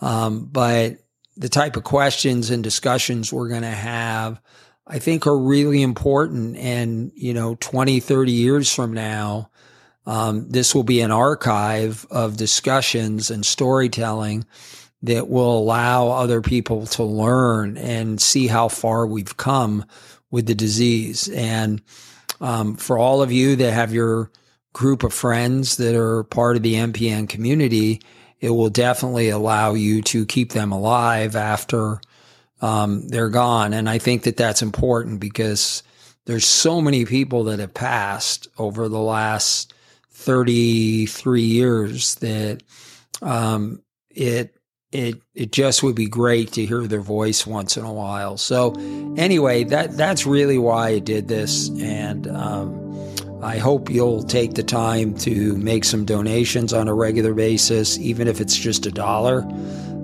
um, 0.00 0.44
but 0.44 0.98
the 1.38 1.48
type 1.48 1.76
of 1.76 1.84
questions 1.84 2.50
and 2.50 2.64
discussions 2.64 3.32
we're 3.32 3.48
going 3.48 3.62
to 3.62 3.68
have, 3.68 4.40
I 4.86 4.98
think 4.98 5.26
are 5.26 5.38
really 5.38 5.82
important. 5.82 6.56
And, 6.56 7.12
you 7.14 7.32
know, 7.32 7.56
20, 7.60 8.00
30 8.00 8.32
years 8.32 8.74
from 8.74 8.92
now, 8.92 9.50
um, 10.04 10.48
this 10.48 10.74
will 10.74 10.82
be 10.82 11.00
an 11.00 11.12
archive 11.12 12.04
of 12.10 12.36
discussions 12.36 13.30
and 13.30 13.46
storytelling 13.46 14.46
that 15.02 15.28
will 15.28 15.58
allow 15.58 16.08
other 16.08 16.42
people 16.42 16.86
to 16.86 17.04
learn 17.04 17.76
and 17.76 18.20
see 18.20 18.48
how 18.48 18.68
far 18.68 19.06
we've 19.06 19.36
come 19.36 19.84
with 20.30 20.46
the 20.46 20.56
disease. 20.56 21.28
And 21.28 21.80
um, 22.40 22.76
for 22.76 22.98
all 22.98 23.22
of 23.22 23.30
you 23.30 23.54
that 23.56 23.72
have 23.72 23.92
your 23.92 24.32
group 24.72 25.04
of 25.04 25.14
friends 25.14 25.76
that 25.76 25.94
are 25.94 26.24
part 26.24 26.56
of 26.56 26.62
the 26.62 26.74
MPN 26.74 27.28
community, 27.28 28.00
it 28.40 28.50
will 28.50 28.70
definitely 28.70 29.28
allow 29.30 29.74
you 29.74 30.02
to 30.02 30.24
keep 30.26 30.52
them 30.52 30.72
alive 30.72 31.36
after 31.36 32.00
um, 32.60 33.08
they're 33.08 33.28
gone. 33.28 33.72
And 33.72 33.88
I 33.88 33.98
think 33.98 34.22
that 34.24 34.36
that's 34.36 34.62
important 34.62 35.20
because 35.20 35.82
there's 36.26 36.46
so 36.46 36.80
many 36.80 37.04
people 37.04 37.44
that 37.44 37.58
have 37.58 37.74
passed 37.74 38.48
over 38.58 38.88
the 38.88 39.00
last 39.00 39.72
33 40.10 41.42
years 41.42 42.16
that 42.16 42.62
um, 43.22 43.82
it 44.10 44.54
it 44.90 45.20
it 45.34 45.52
just 45.52 45.82
would 45.82 45.94
be 45.94 46.06
great 46.06 46.52
to 46.52 46.64
hear 46.64 46.86
their 46.86 47.00
voice 47.00 47.46
once 47.46 47.76
in 47.76 47.84
a 47.84 47.92
while. 47.92 48.36
So 48.36 48.72
anyway, 49.16 49.64
that 49.64 49.96
that's 49.96 50.26
really 50.26 50.58
why 50.58 50.88
I 50.88 50.98
did 50.98 51.28
this, 51.28 51.68
and 51.80 52.26
um, 52.26 53.07
I 53.42 53.58
hope 53.58 53.88
you'll 53.88 54.24
take 54.24 54.54
the 54.54 54.64
time 54.64 55.14
to 55.18 55.56
make 55.56 55.84
some 55.84 56.04
donations 56.04 56.72
on 56.72 56.88
a 56.88 56.94
regular 56.94 57.34
basis, 57.34 57.96
even 57.98 58.26
if 58.26 58.40
it's 58.40 58.56
just 58.56 58.84
a 58.84 58.90
dollar. 58.90 59.42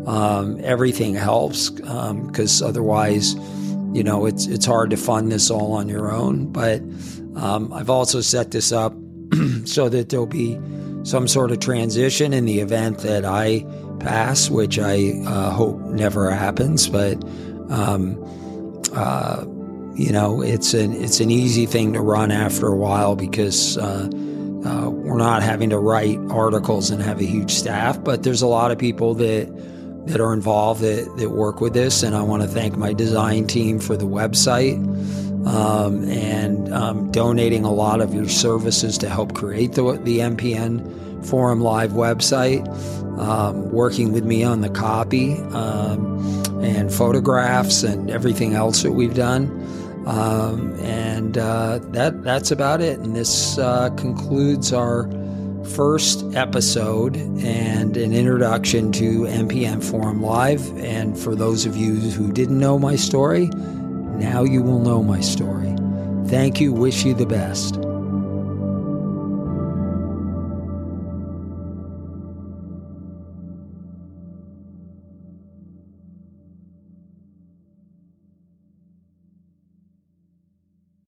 Um, 0.07 0.61
everything 0.62 1.14
helps 1.14 1.70
because 1.70 2.62
um, 2.62 2.68
otherwise, 2.68 3.35
you 3.92 4.05
know, 4.05 4.27
it's 4.27 4.47
it's 4.47 4.66
hard 4.66 4.90
to 4.90 4.97
fund 4.97 5.33
this 5.33 5.51
all 5.51 5.73
on 5.73 5.88
your 5.88 6.12
own. 6.12 6.53
But 6.53 6.81
um, 7.37 7.73
I've 7.73 7.90
also 7.90 8.20
set 8.20 8.53
this 8.53 8.70
up 8.70 8.94
so 9.64 9.88
that 9.88 10.11
there'll 10.11 10.27
be 10.27 10.61
some 11.03 11.27
sort 11.27 11.51
of 11.51 11.59
transition 11.59 12.33
in 12.33 12.44
the 12.44 12.61
event 12.61 12.99
that 12.99 13.25
I 13.25 13.66
pass, 13.99 14.49
which 14.49 14.79
I 14.79 15.12
uh, 15.27 15.51
hope 15.51 15.81
never 15.81 16.31
happens. 16.31 16.88
But 16.88 17.23
um, 17.68 18.16
uh, 18.94 19.44
you 19.95 20.13
know, 20.13 20.43
it's 20.43 20.75
an 20.75 20.93
it's 20.93 21.21
an 21.21 21.31
easy 21.31 21.67
thing 21.67 21.93
to 21.93 22.01
run 22.01 22.31
after 22.31 22.67
a 22.67 22.77
while 22.77 23.17
because 23.17 23.79
uh, 23.79 24.09
uh, 24.65 24.89
we're 24.91 25.19
not 25.19 25.43
having 25.43 25.71
to 25.71 25.79
write 25.79 26.19
articles 26.31 26.91
and 26.91 27.03
have 27.03 27.21
a 27.21 27.25
huge 27.25 27.53
staff. 27.53 28.03
But 28.03 28.23
there's 28.23 28.43
a 28.43 28.47
lot 28.47 28.71
of 28.71 28.79
people 28.79 29.15
that 29.15 30.07
that 30.07 30.21
are 30.21 30.35
involved 30.35 30.83
that, 30.83 31.17
that 31.17 31.31
work 31.31 31.61
with 31.61 31.73
this, 31.73 32.03
and 32.03 32.15
I 32.15 32.23
want 32.23 32.43
to 32.43 32.49
thank 32.49 32.77
my 32.77 32.93
design 32.93 33.47
team 33.47 33.79
for 33.79 33.97
the 33.97 34.07
website. 34.07 34.83
Um, 35.47 36.09
and 36.09 36.73
um, 36.73 37.13
donating 37.13 37.67
a 37.67 37.71
lot 37.71 38.01
of 38.01 38.15
your 38.15 38.31
services 38.31 38.97
to 38.97 39.11
help 39.11 39.35
create 39.35 39.73
the, 39.73 40.01
the 40.03 40.21
MPN 40.21 41.27
Forum 41.27 41.61
Live 41.61 41.91
website 41.91 42.67
um, 43.19 43.71
working 43.71 44.13
with 44.13 44.25
me 44.25 44.43
on 44.43 44.61
the 44.61 44.69
copy 44.69 45.35
um, 45.53 46.19
and 46.63 46.93
photographs 46.93 47.83
and 47.83 48.11
everything 48.11 48.55
else 48.55 48.83
that 48.83 48.93
we've 48.93 49.15
done. 49.15 49.49
Um, 50.07 50.75
and 50.81 51.38
uh, 51.38 51.79
that 51.93 52.23
that's 52.23 52.51
about 52.51 52.81
it. 52.81 52.99
And 52.99 53.17
this 53.17 53.59
uh, 53.59 53.90
concludes 53.90 54.73
our 54.73 55.09
first 55.64 56.25
episode 56.35 57.17
and 57.17 57.97
an 57.97 58.12
introduction 58.12 58.93
to 58.93 59.23
MPN 59.23 59.83
Forum 59.83 60.23
Live. 60.23 60.77
And 60.79 61.19
for 61.19 61.35
those 61.35 61.67
of 61.67 61.77
you 61.77 61.95
who 61.95 62.33
didn't 62.33 62.59
know 62.59 62.79
my 62.79 62.97
story, 62.97 63.47
now 63.47 64.45
you 64.45 64.62
will 64.62 64.81
know 64.81 65.03
my 65.03 65.21
story. 65.21 65.75
Thank 66.27 66.61
you. 66.61 66.73
Wish 66.73 67.05
you 67.05 67.14
the 67.14 67.27
best. 67.27 67.84